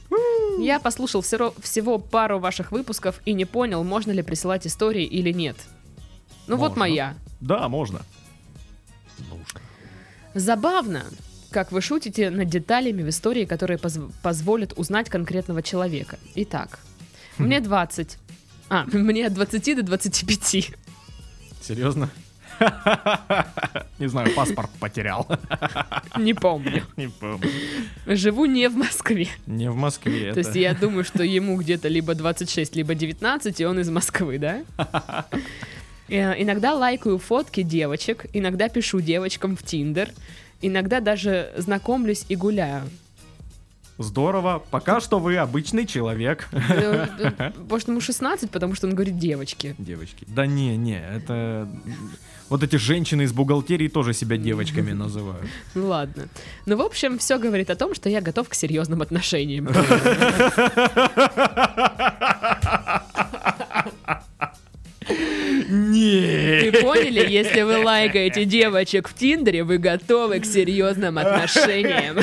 Я 0.61 0.79
послушал 0.79 1.23
всего, 1.23 1.55
всего 1.61 1.99
пару 1.99 2.39
ваших 2.39 2.71
выпусков 2.71 3.21
и 3.25 3.33
не 3.33 3.45
понял, 3.47 3.83
можно 3.83 4.13
ли 4.13 4.23
присылать 4.23 4.65
истории 4.67 5.05
или 5.05 5.33
нет. 5.33 5.57
Ну 6.47 6.57
вот 6.57 6.71
Можно. 6.71 6.81
моя. 6.81 7.15
Да, 7.41 7.69
можно. 7.69 8.03
Забавно, 10.35 11.05
как 11.51 11.73
вы 11.73 11.81
шутите 11.81 12.31
над 12.31 12.49
деталями 12.49 13.03
в 13.03 13.09
истории, 13.09 13.45
которые 13.45 13.79
позв- 13.79 14.13
позволят 14.23 14.73
узнать 14.77 15.09
конкретного 15.11 15.63
человека. 15.63 16.19
Итак, 16.37 16.79
мне 17.39 17.61
20. 17.61 18.19
А, 18.69 18.85
мне 18.93 19.27
от 19.27 19.35
20 19.35 19.77
до 19.77 19.83
25. 19.83 20.73
Серьезно? 21.63 22.11
Не 23.99 24.09
знаю, 24.09 24.35
паспорт 24.35 24.71
потерял. 24.79 25.27
Не 26.19 26.35
помню. 26.35 26.85
Не 26.97 27.09
помню. 27.09 27.49
Живу 28.07 28.45
не 28.45 28.69
в 28.69 28.77
Москве. 28.77 29.29
Не 29.47 29.71
в 29.71 29.77
Москве. 29.77 30.33
То 30.35 30.41
есть 30.41 30.55
я 30.55 30.75
думаю, 30.75 31.05
что 31.05 31.23
ему 31.23 31.57
где-то 31.57 31.89
либо 31.89 32.15
26, 32.15 32.77
либо 32.77 32.95
19, 32.95 33.61
и 33.61 33.65
он 33.65 33.81
из 33.81 33.89
Москвы, 33.89 34.39
да? 34.39 34.63
Э, 36.11 36.35
Иногда 36.43 36.75
лайкаю 36.75 37.19
фотки 37.19 37.63
девочек, 37.63 38.27
иногда 38.33 38.69
пишу 38.69 39.01
девочкам 39.01 39.57
в 39.57 39.63
Тиндер, 39.63 40.11
иногда 40.61 41.01
даже 41.01 41.53
знакомлюсь 41.57 42.25
и 42.29 42.37
гуляю. 42.37 42.83
Здорово. 43.99 44.63
Пока 44.71 45.01
что 45.01 45.19
вы 45.19 45.37
обычный 45.37 45.87
человек. 45.87 46.49
Э, 46.53 47.07
э, 47.19 47.53
Может, 47.69 47.89
ему 47.89 48.01
16, 48.01 48.51
потому 48.51 48.75
что 48.75 48.87
он 48.87 48.95
говорит 48.95 49.19
девочки. 49.19 49.75
Девочки. 49.79 50.25
Да 50.27 50.47
не, 50.47 50.77
не, 50.77 50.99
это... 50.99 51.69
Вот 52.49 52.65
эти 52.65 52.77
женщины 52.77 53.23
из 53.23 53.33
бухгалтерии 53.33 53.89
тоже 53.89 54.13
себя 54.13 54.37
девочками 54.37 54.93
называют. 54.93 55.47
Ну 55.75 55.87
ладно. 55.87 56.25
Ну, 56.67 56.77
в 56.77 56.81
общем, 56.81 57.19
все 57.19 57.39
говорит 57.39 57.71
о 57.71 57.77
том, 57.77 57.95
что 57.95 58.09
я 58.09 58.21
готов 58.21 58.49
к 58.49 58.55
серьезным 58.55 59.03
отношениям. 59.03 59.69
Не. 65.71 66.71
Вы 66.71 66.81
поняли, 66.83 67.31
если 67.31 67.63
вы 67.63 67.79
лайкаете 67.85 68.45
девочек 68.45 69.09
в 69.09 69.15
Тиндере, 69.15 69.63
вы 69.63 69.79
готовы 69.79 70.41
к 70.41 70.45
серьезным 70.45 71.19
отношениям. 71.19 72.19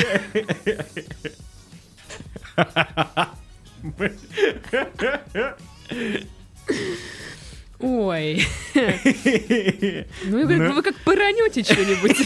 Ой. 7.80 8.44
Ну, 10.24 10.46
вы, 10.46 10.58
как- 10.58 10.74
вы 10.74 10.82
как 10.82 10.96
пыранете 11.04 11.62
что-нибудь. 11.62 12.16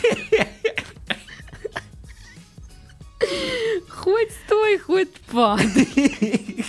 Хоть 3.88 4.30
стой, 4.46 4.78
хоть 4.78 5.12
падай. 5.30 6.64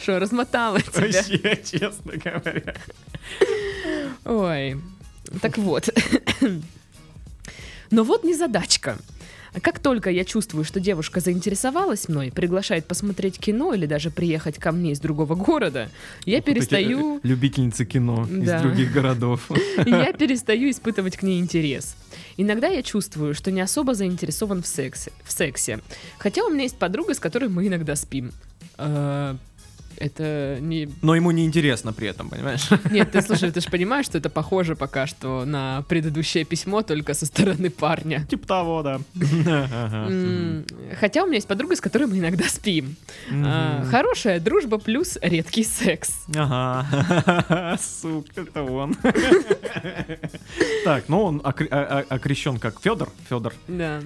Что, 0.00 0.18
размотала 0.18 0.80
тебя? 0.80 1.00
Вообще, 1.00 1.60
честно 1.64 2.12
говоря. 2.24 2.74
Ой, 4.24 4.76
так 5.40 5.58
вот. 5.58 5.88
Но 7.90 8.04
вот 8.04 8.24
незадачка. 8.24 8.96
А 9.54 9.60
как 9.60 9.80
только 9.80 10.08
я 10.08 10.24
чувствую, 10.24 10.64
что 10.64 10.80
девушка 10.80 11.20
заинтересовалась 11.20 12.08
мной, 12.08 12.32
приглашает 12.34 12.86
посмотреть 12.86 13.38
кино 13.38 13.74
или 13.74 13.84
даже 13.84 14.10
приехать 14.10 14.56
ко 14.58 14.72
мне 14.72 14.92
из 14.92 14.98
другого 15.00 15.34
города, 15.34 15.90
я 16.24 16.38
Вот 16.38 16.48
эти, 16.48 16.54
перестаю... 16.54 17.16
э, 17.18 17.20
любительницы 17.22 17.84
кино 17.84 18.26
Да. 18.30 18.56
из 18.56 18.62
других 18.62 18.90
городов. 18.94 19.50
Я 19.84 20.10
перестаю 20.14 20.70
испытывать 20.70 21.18
к 21.18 21.22
ней 21.22 21.38
интерес. 21.38 21.96
Иногда 22.38 22.68
я 22.68 22.82
чувствую, 22.82 23.34
что 23.34 23.50
не 23.50 23.60
особо 23.60 23.94
заинтересован 23.94 24.62
в 24.62 24.66
сексе. 24.66 25.12
В 25.22 25.30
сексе. 25.30 25.80
Хотя 26.16 26.44
у 26.44 26.48
меня 26.48 26.62
есть 26.62 26.78
подруга, 26.78 27.12
с 27.12 27.18
которой 27.20 27.50
мы 27.50 27.66
иногда 27.68 27.94
спим. 27.94 28.32
Это 30.02 30.58
не... 30.60 30.88
Но 31.00 31.14
ему 31.14 31.30
не 31.30 31.44
интересно 31.46 31.92
при 31.92 32.08
этом, 32.08 32.28
понимаешь? 32.28 32.68
Нет, 32.90 33.12
ты 33.12 33.22
слушай, 33.26 33.50
ты 33.52 33.60
же 33.60 33.68
понимаешь, 33.70 34.06
что 34.06 34.18
это 34.18 34.30
похоже 34.30 34.74
пока 34.74 35.06
что 35.06 35.44
на 35.44 35.84
предыдущее 35.88 36.44
письмо, 36.44 36.82
только 36.82 37.14
со 37.14 37.26
стороны 37.26 37.70
парня. 37.70 38.26
Типа 38.28 38.46
того, 38.46 38.82
да. 38.82 39.00
Хотя 40.98 41.22
у 41.22 41.26
меня 41.26 41.36
есть 41.36 41.48
подруга, 41.48 41.76
с 41.76 41.80
которой 41.80 42.06
мы 42.06 42.18
иногда 42.18 42.44
спим. 42.48 42.96
А, 43.30 43.84
Хорошая 43.90 44.40
дружба 44.40 44.78
плюс 44.78 45.18
редкий 45.22 45.64
секс. 45.64 46.24
Ага, 46.34 47.78
сука, 47.80 48.40
это 48.40 48.62
он. 48.62 48.96
Так, 50.84 51.04
ну 51.08 51.22
он 51.22 51.40
а- 51.44 51.54
а- 51.70 52.04
окрещен 52.08 52.58
как 52.58 52.80
Федор. 52.80 53.10
Федор. 53.28 53.54
Да. 53.68 54.00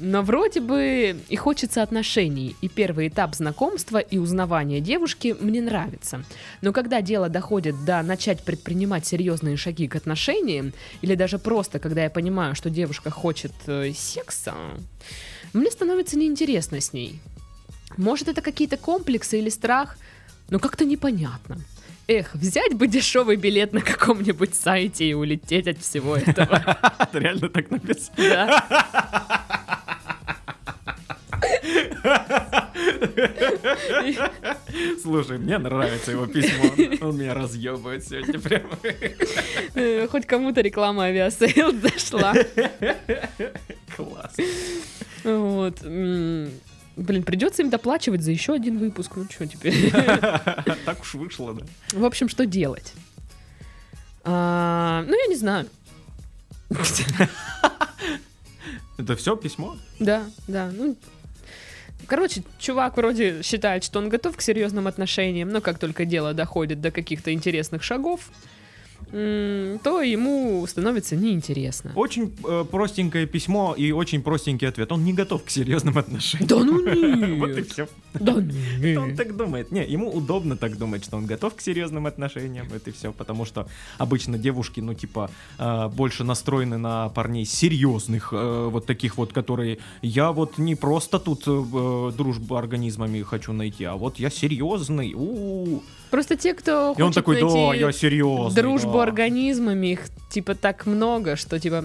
Но 0.00 0.22
вроде 0.22 0.60
бы 0.60 1.16
и 1.28 1.36
хочется 1.36 1.82
отношений, 1.82 2.56
и 2.60 2.68
первый 2.68 3.08
этап 3.08 3.34
знакомства 3.34 3.98
и 3.98 4.18
узнавания 4.18 4.80
девушки 4.80 5.36
мне 5.38 5.60
нравится. 5.60 6.24
Но 6.62 6.72
когда 6.72 7.00
дело 7.00 7.28
доходит 7.28 7.84
до 7.84 8.02
начать 8.02 8.42
предпринимать 8.42 9.06
серьезные 9.06 9.56
шаги 9.56 9.86
к 9.86 9.96
отношениям, 9.96 10.72
или 11.02 11.14
даже 11.14 11.38
просто 11.38 11.78
когда 11.78 12.04
я 12.04 12.10
понимаю, 12.10 12.54
что 12.54 12.70
девушка 12.70 13.10
хочет 13.10 13.52
э, 13.66 13.92
секса, 13.94 14.54
мне 15.52 15.70
становится 15.70 16.18
неинтересно 16.18 16.80
с 16.80 16.92
ней. 16.92 17.20
Может, 17.96 18.28
это 18.28 18.42
какие-то 18.42 18.76
комплексы 18.76 19.38
или 19.38 19.48
страх, 19.48 19.96
но 20.50 20.58
как-то 20.58 20.84
непонятно. 20.84 21.58
Эх, 22.06 22.34
взять 22.34 22.74
бы 22.74 22.86
дешевый 22.86 23.36
билет 23.36 23.72
на 23.72 23.80
каком-нибудь 23.80 24.54
сайте 24.54 25.06
и 25.06 25.14
улететь 25.14 25.66
от 25.68 25.78
всего 25.78 26.16
этого. 26.16 26.76
Это 26.98 27.18
реально 27.18 27.48
так 27.48 27.70
написано. 27.70 28.16
Да. 28.18 29.24
Слушай, 35.02 35.38
мне 35.38 35.58
нравится 35.58 36.10
его 36.12 36.26
письмо. 36.26 36.64
Он 37.06 37.16
меня 37.16 37.34
разъебывает 37.34 38.04
сегодня 38.06 38.38
прямо. 38.40 38.78
Э, 39.74 40.06
Хоть 40.08 40.26
кому-то 40.26 40.60
реклама 40.60 41.04
Aviasales 41.04 41.72
зашла. 41.80 42.34
Класс. 43.96 44.36
Вот. 45.24 45.80
Блин, 46.96 47.22
придется 47.24 47.62
им 47.62 47.70
доплачивать 47.70 48.22
за 48.22 48.30
еще 48.30 48.52
один 48.52 48.78
выпуск. 48.78 49.12
Ну 49.16 49.24
что 49.30 49.46
теперь? 49.46 49.90
Так 50.84 51.00
уж 51.02 51.14
вышло, 51.14 51.54
да. 51.54 51.64
В 51.92 52.04
общем, 52.04 52.28
что 52.28 52.46
делать? 52.46 52.92
А, 54.22 55.04
Ну, 55.06 55.12
я 55.20 55.26
не 55.26 55.36
знаю. 55.36 55.66
Это 58.96 59.16
все 59.16 59.36
письмо? 59.36 59.76
Да, 59.98 60.24
да. 60.46 60.70
Ну, 60.72 60.96
короче, 62.06 62.42
чувак 62.58 62.96
вроде 62.96 63.42
считает, 63.42 63.84
что 63.84 63.98
он 63.98 64.08
готов 64.08 64.36
к 64.36 64.40
серьезным 64.40 64.86
отношениям, 64.86 65.50
но 65.50 65.60
как 65.60 65.78
только 65.78 66.04
дело 66.04 66.34
доходит 66.34 66.80
до 66.80 66.90
каких-то 66.90 67.32
интересных 67.32 67.82
шагов, 67.82 68.30
то 69.14 70.02
ему 70.02 70.66
становится 70.66 71.14
неинтересно. 71.14 71.92
Очень 71.94 72.34
э, 72.44 72.64
простенькое 72.68 73.26
письмо 73.26 73.74
и 73.78 73.92
очень 73.92 74.22
простенький 74.22 74.66
ответ. 74.66 74.90
Он 74.90 75.04
не 75.04 75.12
готов 75.12 75.44
к 75.44 75.50
серьезным 75.50 75.96
отношениям. 75.98 76.48
Да 76.48 76.58
ну 76.64 77.36
Вот 77.38 77.50
и 77.50 77.54
нет. 77.54 77.70
все. 77.70 77.88
Да 78.14 78.34
Он 78.34 78.48
нет. 78.48 79.16
так 79.16 79.36
думает. 79.36 79.70
Не, 79.70 79.86
ему 79.86 80.10
удобно 80.10 80.56
так 80.56 80.76
думать, 80.76 81.04
что 81.04 81.16
он 81.16 81.26
готов 81.26 81.54
к 81.54 81.60
серьезным 81.60 82.06
отношениям. 82.06 82.66
Это 82.74 82.90
все, 82.90 83.12
потому 83.12 83.44
что 83.44 83.68
обычно 83.98 84.36
девушки, 84.36 84.80
ну, 84.80 84.94
типа, 84.94 85.30
э, 85.58 85.88
больше 85.88 86.24
настроены 86.24 86.78
на 86.78 87.08
парней 87.10 87.44
серьезных, 87.44 88.30
э, 88.32 88.68
вот 88.68 88.86
таких 88.86 89.16
вот, 89.16 89.32
которые 89.32 89.78
я 90.02 90.32
вот 90.32 90.58
не 90.58 90.74
просто 90.74 91.20
тут 91.20 91.44
э, 91.46 92.12
дружбу 92.16 92.56
организмами 92.56 93.22
хочу 93.22 93.52
найти, 93.52 93.84
а 93.84 93.94
вот 93.94 94.18
я 94.18 94.28
серьезный. 94.30 95.14
У-у-у. 95.14 95.82
Просто 96.14 96.36
те, 96.36 96.54
кто 96.54 96.94
И 96.96 97.02
он 97.02 97.08
хочет 97.08 97.14
такой, 97.16 97.40
да, 97.40 97.46
найти 97.48 97.80
я 97.80 97.90
серьезный. 97.90 98.54
дружбу 98.62 98.92
да». 98.92 99.02
организмами, 99.02 99.88
их 99.88 100.00
типа 100.30 100.54
так 100.54 100.86
много, 100.86 101.34
что 101.34 101.58
типа 101.58 101.84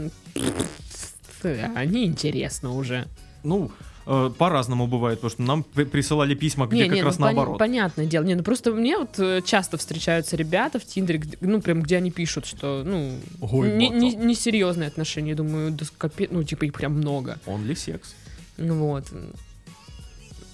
они 1.73 2.05
интересно 2.05 2.75
уже. 2.75 3.07
Ну, 3.43 3.71
э, 4.05 4.29
по-разному 4.37 4.85
бывает, 4.85 5.17
потому 5.19 5.31
что 5.31 5.41
нам 5.41 5.63
при- 5.63 5.85
присылали 5.85 6.35
письма, 6.35 6.67
где 6.67 6.83
не, 6.83 6.89
как 6.89 6.95
не, 6.95 7.01
раз 7.01 7.17
ну, 7.17 7.25
пон- 7.25 7.29
наоборот. 7.33 7.57
понятное 7.57 8.05
дело. 8.05 8.23
Не, 8.23 8.35
ну 8.35 8.43
просто 8.43 8.71
мне 8.71 8.99
вот 8.99 9.17
э, 9.17 9.41
часто 9.43 9.77
встречаются 9.79 10.35
ребята 10.35 10.77
в 10.77 10.85
Тиндере, 10.85 11.17
где- 11.17 11.37
ну 11.41 11.59
прям 11.59 11.81
где 11.81 11.97
они 11.97 12.11
пишут, 12.11 12.45
что 12.45 12.83
ну 12.85 13.13
Ой, 13.41 13.71
не, 13.73 13.89
не, 13.89 14.13
несерьезные 14.13 14.89
отношения. 14.89 15.31
Я 15.31 15.37
думаю, 15.37 15.71
да 15.71 15.85
скопе- 15.85 16.27
ну 16.29 16.43
типа 16.43 16.65
их 16.65 16.73
прям 16.73 16.93
много. 16.93 17.39
Он 17.47 17.65
ли 17.65 17.73
секс? 17.73 18.13
Ну 18.57 18.75
Вот. 18.75 19.05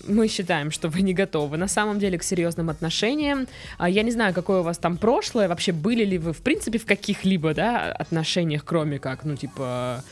Мы 0.08 0.28
считаем, 0.28 0.72
что 0.72 0.90
вы 0.90 1.02
не 1.02 1.14
готовы 1.14 1.58
на 1.58 1.68
самом 1.68 2.00
деле 2.00 2.18
к 2.18 2.24
серьезным 2.24 2.70
отношениям. 2.70 3.48
А 3.78 3.90
Я 3.90 4.04
не 4.04 4.12
знаю, 4.12 4.34
какое 4.34 4.60
у 4.60 4.64
вас 4.64 4.78
там 4.78 4.98
прошлое. 4.98 5.48
Вообще 5.48 5.72
были 5.72 6.06
ли 6.06 6.18
вы, 6.18 6.34
в 6.34 6.42
принципе, 6.42 6.78
в 6.78 6.86
каких-либо 6.86 7.54
да, 7.54 7.92
отношениях, 7.92 8.64
кроме 8.66 9.00
как, 9.00 9.26
ну, 9.26 9.36
типа, 9.36 10.04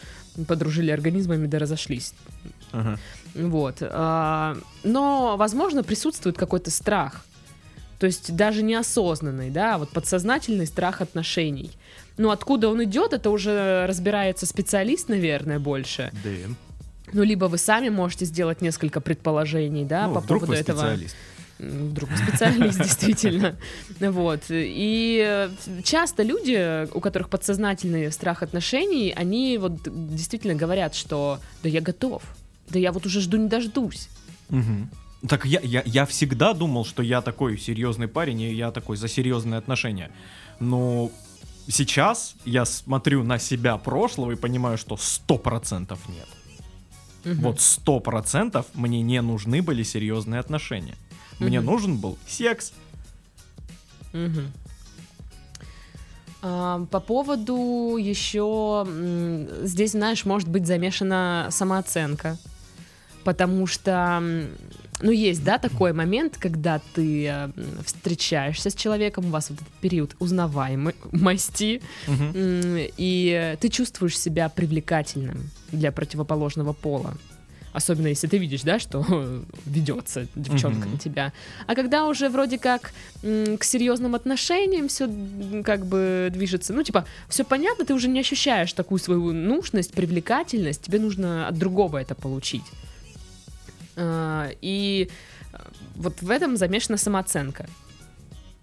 подружили 0.47 0.91
организмами 0.91 1.47
да 1.47 1.59
разошлись. 1.59 2.13
Ага. 2.71 2.97
Вот. 3.35 3.77
А, 3.81 4.57
Но, 4.83 5.35
возможно, 5.37 5.83
присутствует 5.83 6.37
какой-то 6.37 6.71
страх. 6.71 7.25
То 7.99 8.07
есть 8.07 8.35
даже 8.35 8.63
неосознанный, 8.63 9.49
да, 9.49 9.77
вот 9.77 9.91
подсознательный 9.91 10.67
страх 10.67 11.01
отношений. 11.01 11.71
Ну, 12.17 12.31
откуда 12.31 12.67
он 12.67 12.83
идет, 12.83 13.13
это 13.13 13.29
уже 13.29 13.85
разбирается 13.87 14.45
специалист, 14.45 15.07
наверное, 15.07 15.59
больше. 15.59 16.11
Дэн. 16.23 16.55
Ну, 17.13 17.23
либо 17.23 17.45
вы 17.45 17.57
сами 17.57 17.89
можете 17.89 18.25
сделать 18.25 18.61
несколько 18.61 19.01
предположений, 19.01 19.85
да, 19.85 20.07
Ну, 20.07 20.15
по 20.15 20.19
вдруг 20.19 20.41
поводу 20.41 20.53
вы 20.53 20.57
этого. 20.59 20.79
специалист. 20.79 21.15
Вдруг 21.59 22.09
специалист, 22.17 22.77
действительно. 22.83 23.55
Вот. 23.99 24.41
И 24.49 25.23
э, 25.25 25.49
часто 25.83 26.23
люди, 26.23 26.87
у 26.93 26.99
которых 26.99 27.29
подсознательный 27.29 28.11
страх 28.11 28.43
отношений, 28.43 29.13
они 29.15 29.57
вот 29.57 29.73
действительно 29.85 30.55
говорят, 30.55 30.95
что 30.95 31.39
да 31.61 31.69
я 31.69 31.79
готов, 31.81 32.23
да 32.69 32.79
я 32.79 32.91
вот 32.91 33.05
уже 33.05 33.21
жду 33.21 33.37
не 33.37 33.47
дождусь. 33.47 34.09
Мгм. 34.49 34.89
Так 35.27 35.45
я, 35.45 35.61
я, 35.61 35.83
я 35.85 36.05
всегда 36.05 36.53
думал, 36.53 36.83
что 36.85 37.01
я 37.03 37.21
такой 37.21 37.57
серьезный 37.57 38.07
парень, 38.07 38.41
и 38.41 38.53
я 38.53 38.71
такой 38.71 38.97
за 38.97 39.07
серьезные 39.07 39.57
отношения. 39.57 40.11
Но 40.59 41.11
сейчас 41.69 42.35
я 42.45 42.65
смотрю 42.65 43.23
на 43.23 43.39
себя 43.39 43.77
прошлого 43.77 44.31
и 44.31 44.35
понимаю, 44.35 44.77
что 44.77 44.97
сто 44.97 45.37
процентов 45.37 45.99
нет. 46.09 46.27
Вот 47.25 47.61
сто 47.61 47.99
процентов 47.99 48.65
мне 48.73 49.01
не 49.01 49.21
нужны 49.21 49.61
были 49.61 49.83
серьезные 49.83 50.39
отношения. 50.39 50.95
Мне 51.39 51.61
нужен 51.61 51.97
был 51.97 52.17
секс. 52.27 52.73
А, 56.41 56.85
По 56.91 56.99
поводу 56.99 57.97
еще 57.97 58.85
здесь, 59.63 59.91
знаешь, 59.91 60.25
может 60.25 60.49
быть 60.49 60.67
замешана 60.67 61.47
самооценка, 61.49 62.37
потому 63.23 63.65
что, 63.65 64.21
ну, 65.01 65.11
есть, 65.11 65.43
да, 65.43 65.57
такой 65.57 65.93
момент, 65.93 66.37
когда 66.37 66.79
ты 66.93 67.27
э, 67.27 67.49
встречаешься 67.85 68.69
с 68.69 68.75
человеком, 68.75 69.25
у 69.25 69.29
вас 69.29 69.49
вот 69.49 69.59
этот 69.61 69.73
период 69.81 70.15
узнаваемости, 70.19 71.81
м, 72.07 72.75
и 72.97 73.57
ты 73.59 73.69
чувствуешь 73.69 74.17
себя 74.17 74.49
привлекательным 74.49 75.49
для 75.71 75.91
противоположного 75.91 76.73
пола. 76.73 77.15
Особенно 77.73 78.05
если 78.07 78.27
ты 78.27 78.37
видишь, 78.37 78.61
да, 78.61 78.77
что 78.77 79.03
ведется 79.65 80.27
девчонка 80.35 80.81
Мгм. 80.85 80.91
на 80.91 80.97
тебя. 80.99 81.33
А 81.65 81.73
когда 81.73 82.05
уже 82.07 82.29
вроде 82.29 82.59
как 82.59 82.93
к 83.21 83.63
серьезным 83.63 84.13
отношениям 84.13 84.87
все 84.87 85.09
как 85.65 85.85
бы 85.87 86.29
движется, 86.31 86.71
ну, 86.73 86.83
типа, 86.83 87.05
все 87.29 87.43
понятно, 87.43 87.83
ты 87.83 87.95
уже 87.95 88.09
не 88.09 88.19
ощущаешь 88.19 88.73
такую 88.73 88.99
свою 88.99 89.33
нужность, 89.33 89.93
привлекательность, 89.93 90.83
тебе 90.83 90.99
нужно 90.99 91.47
от 91.47 91.57
другого 91.57 91.97
это 91.97 92.13
получить. 92.13 92.63
А, 93.95 94.49
И 94.61 95.09
э, 95.53 95.57
вот 95.95 96.21
в 96.21 96.29
этом 96.29 96.57
замешана 96.57 96.97
самооценка. 96.97 97.67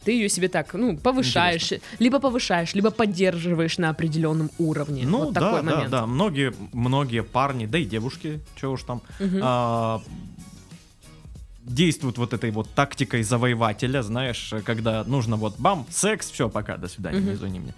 Ты 0.04 0.12
ее 0.12 0.30
себе 0.30 0.48
так, 0.48 0.72
ну, 0.72 0.96
повышаешь, 0.96 1.72
либо 1.98 2.20
повышаешь, 2.20 2.72
либо 2.74 2.90
поддерживаешь 2.90 3.76
на 3.76 3.90
определенном 3.90 4.50
уровне. 4.58 5.06
Ну 5.06 5.24
вот 5.26 5.34
да, 5.34 5.40
такой 5.40 5.62
да, 5.62 5.74
момент. 5.74 5.90
да. 5.90 6.06
Многие, 6.06 6.54
многие 6.72 7.22
парни, 7.22 7.66
да 7.66 7.76
и 7.78 7.84
девушки, 7.84 8.40
чего 8.58 8.72
уж 8.72 8.82
там, 8.84 9.02
Мгм. 9.18 9.40
а, 9.42 10.02
действуют 11.62 12.16
вот 12.18 12.32
этой 12.32 12.50
вот 12.50 12.70
тактикой 12.70 13.22
завоевателя, 13.22 14.02
знаешь, 14.02 14.52
когда 14.64 15.04
нужно 15.04 15.36
вот 15.36 15.56
бам, 15.58 15.86
секс, 15.90 16.30
все, 16.30 16.48
пока, 16.48 16.78
до 16.78 16.88
свидания, 16.88 17.18
Мгм. 17.20 17.28
не 17.28 17.34
звони 17.36 17.60
мне. 17.60 17.74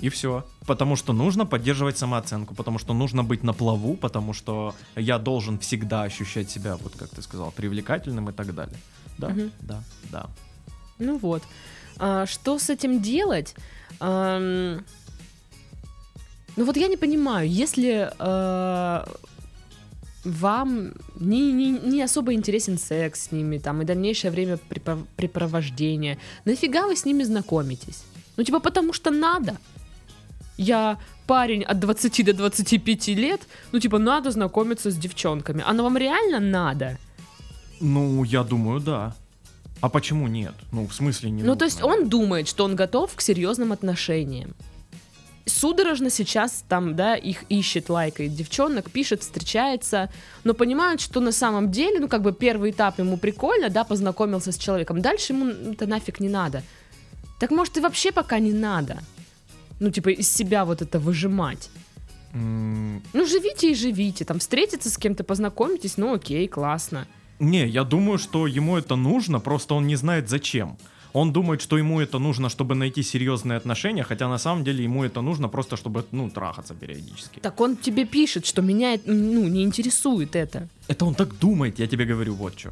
И 0.00 0.08
все. 0.08 0.44
Потому 0.66 0.96
что 0.96 1.12
нужно 1.12 1.46
поддерживать 1.46 1.98
самооценку, 1.98 2.54
потому 2.54 2.78
что 2.78 2.94
нужно 2.94 3.22
быть 3.22 3.42
на 3.42 3.52
плаву, 3.52 3.96
потому 3.96 4.32
что 4.32 4.74
я 4.96 5.18
должен 5.18 5.58
всегда 5.58 6.02
ощущать 6.02 6.50
себя, 6.50 6.76
вот 6.76 6.94
как 6.96 7.08
ты 7.10 7.22
сказал, 7.22 7.50
привлекательным 7.52 8.30
и 8.30 8.32
так 8.32 8.54
далее. 8.54 8.78
Да, 9.18 9.28
Мгм. 9.28 9.50
да, 9.60 9.82
да. 10.12 10.26
Ну 10.98 11.18
вот. 11.18 11.42
А, 11.98 12.26
что 12.26 12.58
с 12.58 12.70
этим 12.70 13.00
делать? 13.02 13.54
Ам, 14.00 14.84
Ну 16.56 16.64
вот 16.64 16.76
я 16.76 16.88
не 16.88 16.96
понимаю, 16.96 17.48
если 17.48 18.10
э, 18.18 19.04
вам 20.24 20.92
не, 21.18 21.52
не, 21.52 21.70
не 21.70 22.02
особо 22.02 22.32
интересен 22.32 22.78
секс 22.78 23.24
с 23.28 23.32
ними, 23.32 23.58
там, 23.58 23.82
и 23.82 23.84
дальнейшее 23.84 24.30
время 24.30 24.58
препровождения, 25.16 26.18
нафига 26.44 26.86
вы 26.86 26.96
с 26.96 27.04
ними 27.04 27.24
знакомитесь? 27.24 28.02
Ну, 28.36 28.44
типа, 28.44 28.60
потому 28.60 28.92
что 28.92 29.10
надо. 29.10 29.56
Я 30.60 30.98
парень 31.26 31.62
от 31.62 31.80
20 31.80 32.24
до 32.24 32.32
25 32.34 33.08
лет, 33.08 33.40
ну, 33.72 33.80
типа, 33.80 33.98
надо 33.98 34.30
знакомиться 34.30 34.90
с 34.90 34.96
девчонками. 34.96 35.64
Оно 35.66 35.82
вам 35.82 35.96
реально 35.96 36.38
надо? 36.38 36.98
Ну, 37.80 38.24
я 38.24 38.42
думаю, 38.42 38.80
да. 38.80 39.14
А 39.80 39.88
почему 39.88 40.28
нет? 40.28 40.52
Ну, 40.72 40.86
в 40.86 40.92
смысле 40.92 41.30
не 41.30 41.42
Ну, 41.42 41.56
то 41.56 41.64
нужно? 41.64 41.64
есть 41.64 41.82
он 41.82 42.08
думает, 42.10 42.46
что 42.46 42.64
он 42.64 42.76
готов 42.76 43.14
к 43.14 43.22
серьезным 43.22 43.72
отношениям. 43.72 44.54
Судорожно 45.46 46.10
сейчас 46.10 46.62
там, 46.68 46.94
да, 46.94 47.14
их 47.14 47.44
ищет, 47.48 47.88
лайкает 47.88 48.34
девчонок, 48.34 48.90
пишет, 48.90 49.22
встречается, 49.22 50.10
но 50.44 50.52
понимают, 50.52 51.00
что 51.00 51.20
на 51.20 51.32
самом 51.32 51.70
деле, 51.70 52.00
ну, 52.00 52.08
как 52.08 52.20
бы 52.20 52.34
первый 52.34 52.70
этап 52.72 52.98
ему 52.98 53.16
прикольно, 53.16 53.70
да, 53.70 53.84
познакомился 53.84 54.52
с 54.52 54.58
человеком, 54.58 55.00
дальше 55.00 55.32
ему 55.32 55.72
это 55.72 55.86
нафиг 55.86 56.20
не 56.20 56.28
надо. 56.28 56.62
Так 57.38 57.50
может 57.50 57.78
и 57.78 57.80
вообще 57.80 58.12
пока 58.12 58.38
не 58.38 58.52
надо. 58.52 58.98
Ну, 59.80 59.90
типа, 59.90 60.10
из 60.10 60.28
себя 60.32 60.64
вот 60.64 60.82
это 60.82 60.98
выжимать. 60.98 61.70
М, 62.34 63.02
Ну, 63.12 63.26
живите 63.26 63.70
и 63.70 63.74
живите, 63.74 64.24
там, 64.24 64.38
встретиться 64.38 64.88
с 64.88 64.96
кем-то, 64.96 65.24
познакомитесь, 65.24 65.96
ну, 65.98 66.14
окей, 66.14 66.46
классно. 66.48 67.06
Не, 67.40 67.66
я 67.66 67.84
думаю, 67.84 68.18
что 68.18 68.46
ему 68.46 68.76
это 68.76 68.96
нужно, 68.96 69.40
просто 69.40 69.74
он 69.74 69.86
не 69.86 69.96
знает 69.96 70.28
зачем. 70.28 70.76
Он 71.12 71.32
думает, 71.32 71.60
что 71.62 71.76
ему 71.78 71.98
это 72.00 72.18
нужно, 72.20 72.48
чтобы 72.48 72.74
найти 72.76 73.02
серьезные 73.02 73.56
отношения, 73.56 74.04
хотя 74.04 74.28
на 74.28 74.38
самом 74.38 74.62
деле 74.64 74.84
ему 74.84 75.02
это 75.02 75.22
нужно 75.22 75.48
просто, 75.48 75.76
чтобы, 75.76 76.04
ну, 76.12 76.30
трахаться 76.30 76.74
периодически. 76.74 77.40
Так 77.40 77.60
он 77.60 77.76
тебе 77.76 78.04
пишет, 78.04 78.46
что 78.46 78.62
меня, 78.62 78.96
ну, 79.06 79.48
не 79.48 79.62
интересует 79.62 80.36
это. 80.36 80.68
Это 80.88 81.04
он 81.06 81.14
так 81.14 81.36
думает, 81.40 81.80
я 81.80 81.86
тебе 81.88 82.04
говорю, 82.04 82.34
вот 82.34 82.58
что. 82.58 82.70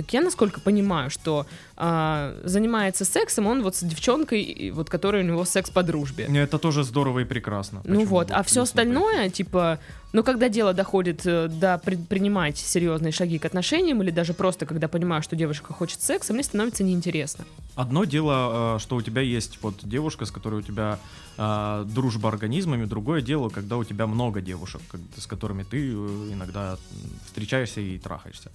Так 0.00 0.14
я 0.14 0.22
насколько 0.22 0.62
понимаю, 0.62 1.10
что 1.10 1.46
а, 1.76 2.34
занимается 2.42 3.04
сексом 3.04 3.46
он 3.46 3.62
вот 3.62 3.76
с 3.76 3.82
девчонкой, 3.82 4.70
вот 4.74 4.88
которая 4.88 5.22
у 5.22 5.26
него 5.26 5.44
секс 5.44 5.68
по 5.68 5.82
дружбе. 5.82 6.24
Это 6.24 6.58
тоже 6.58 6.84
здорово 6.84 7.18
и 7.18 7.24
прекрасно. 7.24 7.82
Ну 7.84 8.06
вот, 8.06 8.30
а 8.30 8.42
все 8.42 8.60
пойти? 8.60 8.70
остальное, 8.70 9.28
типа, 9.28 9.78
ну 10.14 10.22
когда 10.22 10.48
дело 10.48 10.72
доходит 10.72 11.26
э, 11.26 11.48
до 11.48 11.76
предпринимать 11.76 12.56
серьезные 12.56 13.12
шаги 13.12 13.38
к 13.38 13.44
отношениям, 13.44 14.02
или 14.02 14.10
даже 14.10 14.32
просто 14.32 14.64
когда 14.64 14.88
понимаю, 14.88 15.22
что 15.22 15.36
девушка 15.36 15.74
хочет 15.74 16.00
секса, 16.00 16.32
мне 16.32 16.44
становится 16.44 16.82
неинтересно. 16.82 17.44
Одно 17.74 18.04
дело, 18.04 18.76
э, 18.76 18.78
что 18.78 18.96
у 18.96 19.02
тебя 19.02 19.20
есть 19.20 19.58
вот 19.60 19.74
девушка, 19.82 20.24
с 20.24 20.30
которой 20.30 20.60
у 20.60 20.62
тебя 20.62 20.98
э, 21.36 21.84
дружба 21.86 22.30
организмами, 22.30 22.86
другое 22.86 23.20
дело, 23.20 23.50
когда 23.50 23.76
у 23.76 23.84
тебя 23.84 24.06
много 24.06 24.40
девушек, 24.40 24.80
с 25.18 25.26
которыми 25.26 25.62
ты 25.62 25.90
иногда 25.92 26.78
встречаешься 27.26 27.82
и 27.82 27.98
трахаешься. 27.98 28.50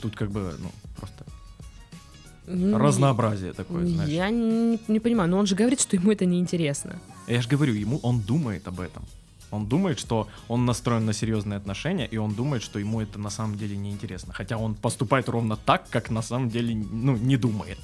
Тут 0.00 0.16
как 0.16 0.30
бы, 0.30 0.54
ну, 0.58 0.70
просто 0.96 1.24
Ну, 2.46 2.78
разнообразие 2.78 3.52
такое, 3.52 3.86
знаешь. 3.86 4.10
Я 4.10 4.30
не, 4.30 4.78
не 4.88 5.00
понимаю, 5.00 5.30
но 5.30 5.38
он 5.38 5.46
же 5.46 5.54
говорит, 5.54 5.80
что 5.80 5.96
ему 5.96 6.12
это 6.12 6.24
неинтересно. 6.24 6.98
Я 7.26 7.42
же 7.42 7.48
говорю, 7.48 7.74
ему 7.74 7.98
он 8.02 8.20
думает 8.20 8.68
об 8.68 8.80
этом. 8.80 9.04
Он 9.50 9.66
думает, 9.66 9.98
что 9.98 10.28
он 10.48 10.66
настроен 10.66 11.06
на 11.06 11.12
серьезные 11.12 11.56
отношения, 11.56 12.06
и 12.06 12.18
он 12.18 12.34
думает, 12.34 12.62
что 12.62 12.78
ему 12.78 13.00
это 13.00 13.18
на 13.18 13.30
самом 13.30 13.56
деле 13.56 13.76
неинтересно. 13.76 14.32
Хотя 14.34 14.56
он 14.58 14.74
поступает 14.74 15.28
ровно 15.28 15.56
так, 15.56 15.88
как 15.90 16.10
на 16.10 16.22
самом 16.22 16.50
деле, 16.50 16.74
ну, 16.74 17.16
не 17.16 17.36
думает. 17.36 17.78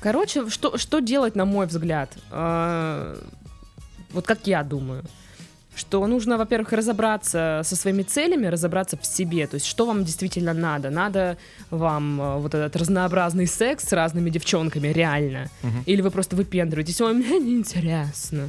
Короче, 0.00 0.48
что, 0.50 0.78
что 0.78 1.00
делать, 1.00 1.36
на 1.36 1.44
мой 1.44 1.66
взгляд? 1.66 2.16
А, 2.30 3.18
вот 4.12 4.26
как 4.26 4.46
я 4.46 4.62
думаю. 4.62 5.04
Что 5.76 6.06
нужно, 6.06 6.38
во-первых, 6.38 6.72
разобраться 6.72 7.60
со 7.62 7.76
своими 7.76 8.02
целями, 8.02 8.46
разобраться 8.46 8.96
в 8.96 9.04
себе. 9.04 9.46
То 9.46 9.56
есть, 9.56 9.66
что 9.66 9.84
вам 9.86 10.04
действительно 10.04 10.54
надо? 10.54 10.88
Надо 10.90 11.36
вам 11.70 12.18
э, 12.20 12.36
вот 12.38 12.54
этот 12.54 12.74
разнообразный 12.76 13.46
секс 13.46 13.84
с 13.88 13.92
разными 13.92 14.30
девчонками, 14.30 14.88
реально? 14.88 15.50
Мгм. 15.62 15.82
Или 15.84 16.00
вы 16.00 16.10
просто 16.10 16.34
выпендриваетесь, 16.34 17.00
ой, 17.02 17.12
мне 17.12 17.38
неинтересно. 17.38 18.48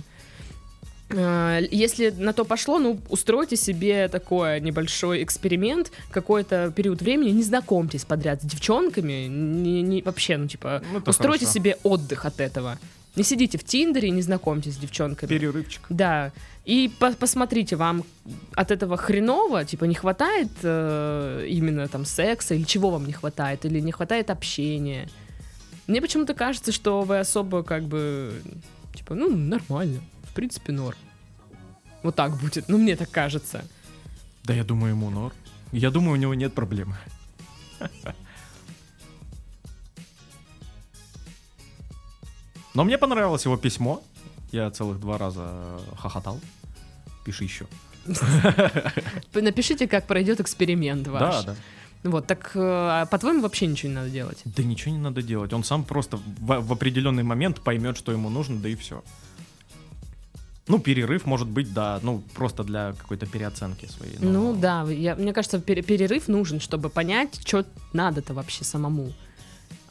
А, 1.10 1.60
Если 1.72 2.10
на 2.12 2.34
то 2.34 2.44
пошло, 2.46 2.80
ну, 2.80 3.00
устройте 3.10 3.56
себе 3.56 4.08
такой 4.08 4.60
небольшой 4.62 5.24
эксперимент, 5.24 5.92
какой-то 6.12 6.72
период 6.76 7.02
времени, 7.02 7.30
не 7.32 7.44
знакомьтесь 7.44 8.04
подряд 8.06 8.42
с 8.42 8.46
девчонками, 8.46 9.28
не, 9.28 9.82
не- 9.82 10.02
вообще, 10.02 10.38
ну, 10.38 10.48
типа, 10.48 10.82
Ну, 10.94 11.00
устройте 11.06 11.46
хорошо. 11.46 11.60
себе 11.60 11.78
отдых 11.84 12.26
от 12.26 12.40
этого. 12.40 12.78
Не 13.18 13.24
сидите 13.24 13.58
в 13.58 13.64
Тиндере 13.64 14.10
и 14.10 14.12
не 14.12 14.22
знакомьтесь 14.22 14.76
с 14.76 14.78
девчонками. 14.78 15.28
Перерывчик. 15.28 15.82
Да. 15.90 16.32
И 16.66 16.92
по- 17.00 17.14
посмотрите, 17.14 17.76
вам 17.76 18.04
от 18.54 18.70
этого 18.70 18.96
хреново, 18.96 19.66
типа, 19.66 19.86
не 19.86 19.96
хватает 19.96 20.50
э, 20.62 21.48
именно 21.50 21.88
там 21.88 22.06
секса, 22.06 22.54
или 22.54 22.64
чего 22.64 22.92
вам 22.92 23.08
не 23.08 23.14
хватает, 23.14 23.66
или 23.66 23.80
не 23.80 23.92
хватает 23.92 24.30
общения. 24.30 25.10
Мне 25.88 26.00
почему-то 26.00 26.36
кажется, 26.36 26.72
что 26.72 27.02
вы 27.02 27.18
особо 27.18 27.64
как 27.64 27.86
бы, 27.86 28.40
типа, 28.94 29.16
ну, 29.16 29.36
нормально, 29.36 30.00
в 30.24 30.34
принципе, 30.36 30.72
норм. 30.72 30.98
Вот 32.04 32.16
так 32.16 32.38
будет, 32.40 32.70
ну, 32.70 32.78
мне 32.78 32.96
так 32.96 33.10
кажется. 33.10 33.66
Да 34.44 34.54
я 34.54 34.64
думаю, 34.64 34.92
ему 34.94 35.10
нор. 35.10 35.34
Я 35.72 35.90
думаю, 35.90 36.14
у 36.14 36.22
него 36.22 36.36
нет 36.36 36.54
проблем. 36.54 36.94
Но 42.78 42.84
мне 42.84 43.00
понравилось 43.00 43.44
его 43.46 43.58
письмо. 43.58 44.04
Я 44.52 44.70
целых 44.70 45.00
два 45.00 45.18
раза 45.18 45.80
хохотал. 45.98 46.40
Пиши 47.26 47.44
еще. 47.44 47.66
Напишите, 49.34 49.88
как 49.88 50.06
пройдет 50.06 50.40
эксперимент 50.40 51.08
ваш. 51.08 51.22
Да, 51.46 51.54
да. 51.54 51.56
Вот, 52.04 52.28
так, 52.28 52.52
э, 52.54 52.60
а 52.62 53.06
по-твоему, 53.08 53.42
вообще 53.42 53.66
ничего 53.66 53.90
не 53.90 53.96
надо 53.96 54.12
делать? 54.12 54.38
Да 54.46 54.62
ничего 54.62 54.92
не 54.94 55.00
надо 55.02 55.24
делать. 55.24 55.52
Он 55.54 55.64
сам 55.64 55.84
просто 55.84 56.18
в, 56.18 56.62
в 56.62 56.72
определенный 56.72 57.24
момент 57.24 57.62
поймет, 57.62 57.98
что 57.98 58.12
ему 58.12 58.30
нужно, 58.30 58.60
да 58.60 58.70
и 58.70 58.76
все. 58.76 59.04
Ну, 60.68 60.78
перерыв 60.78 61.26
может 61.26 61.48
быть, 61.48 61.74
да, 61.74 62.00
ну, 62.04 62.22
просто 62.36 62.64
для 62.64 62.94
какой-то 62.94 63.26
переоценки 63.26 63.88
своей. 63.88 64.18
но- 64.20 64.30
Ну 64.32 64.56
да, 64.56 64.84
я, 64.92 65.16
мне 65.16 65.34
кажется, 65.34 65.60
пере- 65.60 65.82
перерыв 65.82 66.28
нужен, 66.28 66.60
чтобы 66.60 66.90
понять, 66.90 67.40
что 67.44 67.66
надо-то 67.94 68.36
вообще 68.36 68.64
самому. 68.64 69.14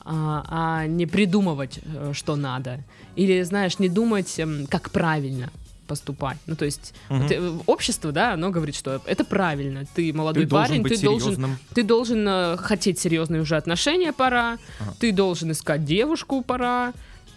А, 0.08 0.44
а 0.48 0.86
не 0.86 1.04
придумывать, 1.06 1.80
э, 1.84 2.12
что 2.14 2.36
надо. 2.36 2.78
Или, 3.16 3.42
знаешь, 3.42 3.80
не 3.80 3.88
думать, 3.88 4.38
эм, 4.38 4.66
как 4.68 4.90
правильно 4.90 5.50
поступать. 5.88 6.36
Ну, 6.46 6.54
то 6.54 6.64
есть, 6.64 6.94
Мгм. 7.08 7.26
вот, 7.26 7.62
общество, 7.66 8.12
да, 8.12 8.34
оно 8.34 8.50
говорит, 8.50 8.76
что 8.76 9.00
это 9.04 9.24
правильно. 9.24 9.84
Ты 9.94 10.12
молодой 10.12 10.44
Ты 10.44 10.50
парень, 10.50 10.84
ты 10.84 10.96
должен, 11.02 11.58
ты 11.74 11.82
должен 11.82 12.26
э, 12.28 12.56
хотеть 12.56 13.00
серьезные 13.00 13.42
уже 13.42 13.56
отношения, 13.56 14.12
пора. 14.12 14.58
Ага. 14.80 14.94
Ты 15.00 15.12
должен 15.12 15.50
искать 15.50 15.84
девушку, 15.84 16.42
пора. 16.42 16.92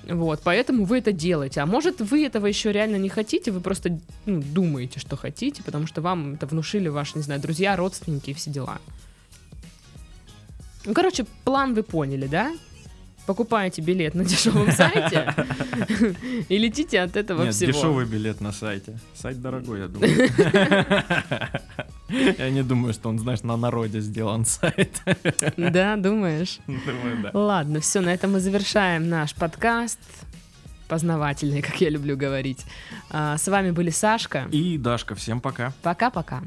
Вот, 0.07 0.41
поэтому 0.43 0.85
вы 0.85 0.99
это 0.99 1.11
делаете. 1.11 1.61
А 1.61 1.65
может, 1.65 2.01
вы 2.01 2.25
этого 2.25 2.45
еще 2.45 2.71
реально 2.71 2.97
не 2.97 3.09
хотите, 3.09 3.51
вы 3.51 3.61
просто 3.61 3.99
ну, 4.25 4.41
думаете, 4.41 4.99
что 4.99 5.17
хотите, 5.17 5.63
потому 5.63 5.87
что 5.87 6.01
вам 6.01 6.35
это 6.35 6.45
внушили 6.45 6.87
ваши, 6.87 7.17
не 7.17 7.23
знаю, 7.23 7.41
друзья, 7.41 7.75
родственники 7.75 8.29
и 8.29 8.33
все 8.33 8.51
дела. 8.51 8.79
Ну, 10.85 10.93
короче, 10.93 11.25
план 11.43 11.73
вы 11.73 11.83
поняли, 11.83 12.27
да? 12.27 12.51
Покупаете 13.25 13.81
билет 13.83 14.15
на 14.15 14.25
дешевом 14.25 14.71
сайте 14.75 15.35
и 16.49 16.57
летите 16.57 16.99
от 17.01 17.15
этого 17.15 17.43
Нет, 17.43 17.53
всего. 17.53 17.71
дешевый 17.71 18.05
билет 18.05 18.41
на 18.41 18.51
сайте. 18.51 18.97
Сайт 19.13 19.39
дорогой, 19.41 19.81
я 19.81 19.87
думаю. 19.87 20.29
Я 22.39 22.49
не 22.49 22.63
думаю, 22.63 22.91
что 22.93 23.09
он, 23.09 23.19
знаешь, 23.19 23.43
на 23.43 23.55
народе 23.55 23.99
сделан 24.01 24.45
сайт. 24.45 24.99
Да, 25.57 25.95
думаешь? 25.95 26.57
Думаю, 26.65 27.21
да. 27.21 27.29
Ладно, 27.33 27.81
все, 27.81 28.01
на 28.01 28.11
этом 28.11 28.31
мы 28.31 28.39
завершаем 28.39 29.09
наш 29.09 29.35
подкаст. 29.35 29.99
Познавательный, 30.87 31.61
как 31.61 31.79
я 31.81 31.89
люблю 31.91 32.17
говорить. 32.17 32.65
А, 33.11 33.37
С 33.37 33.47
вами 33.47 33.69
были 33.69 33.91
Сашка. 33.91 34.47
И 34.51 34.75
Дашка, 34.79 35.13
всем 35.13 35.39
пока. 35.39 35.71
Пока-пока. 35.83 36.41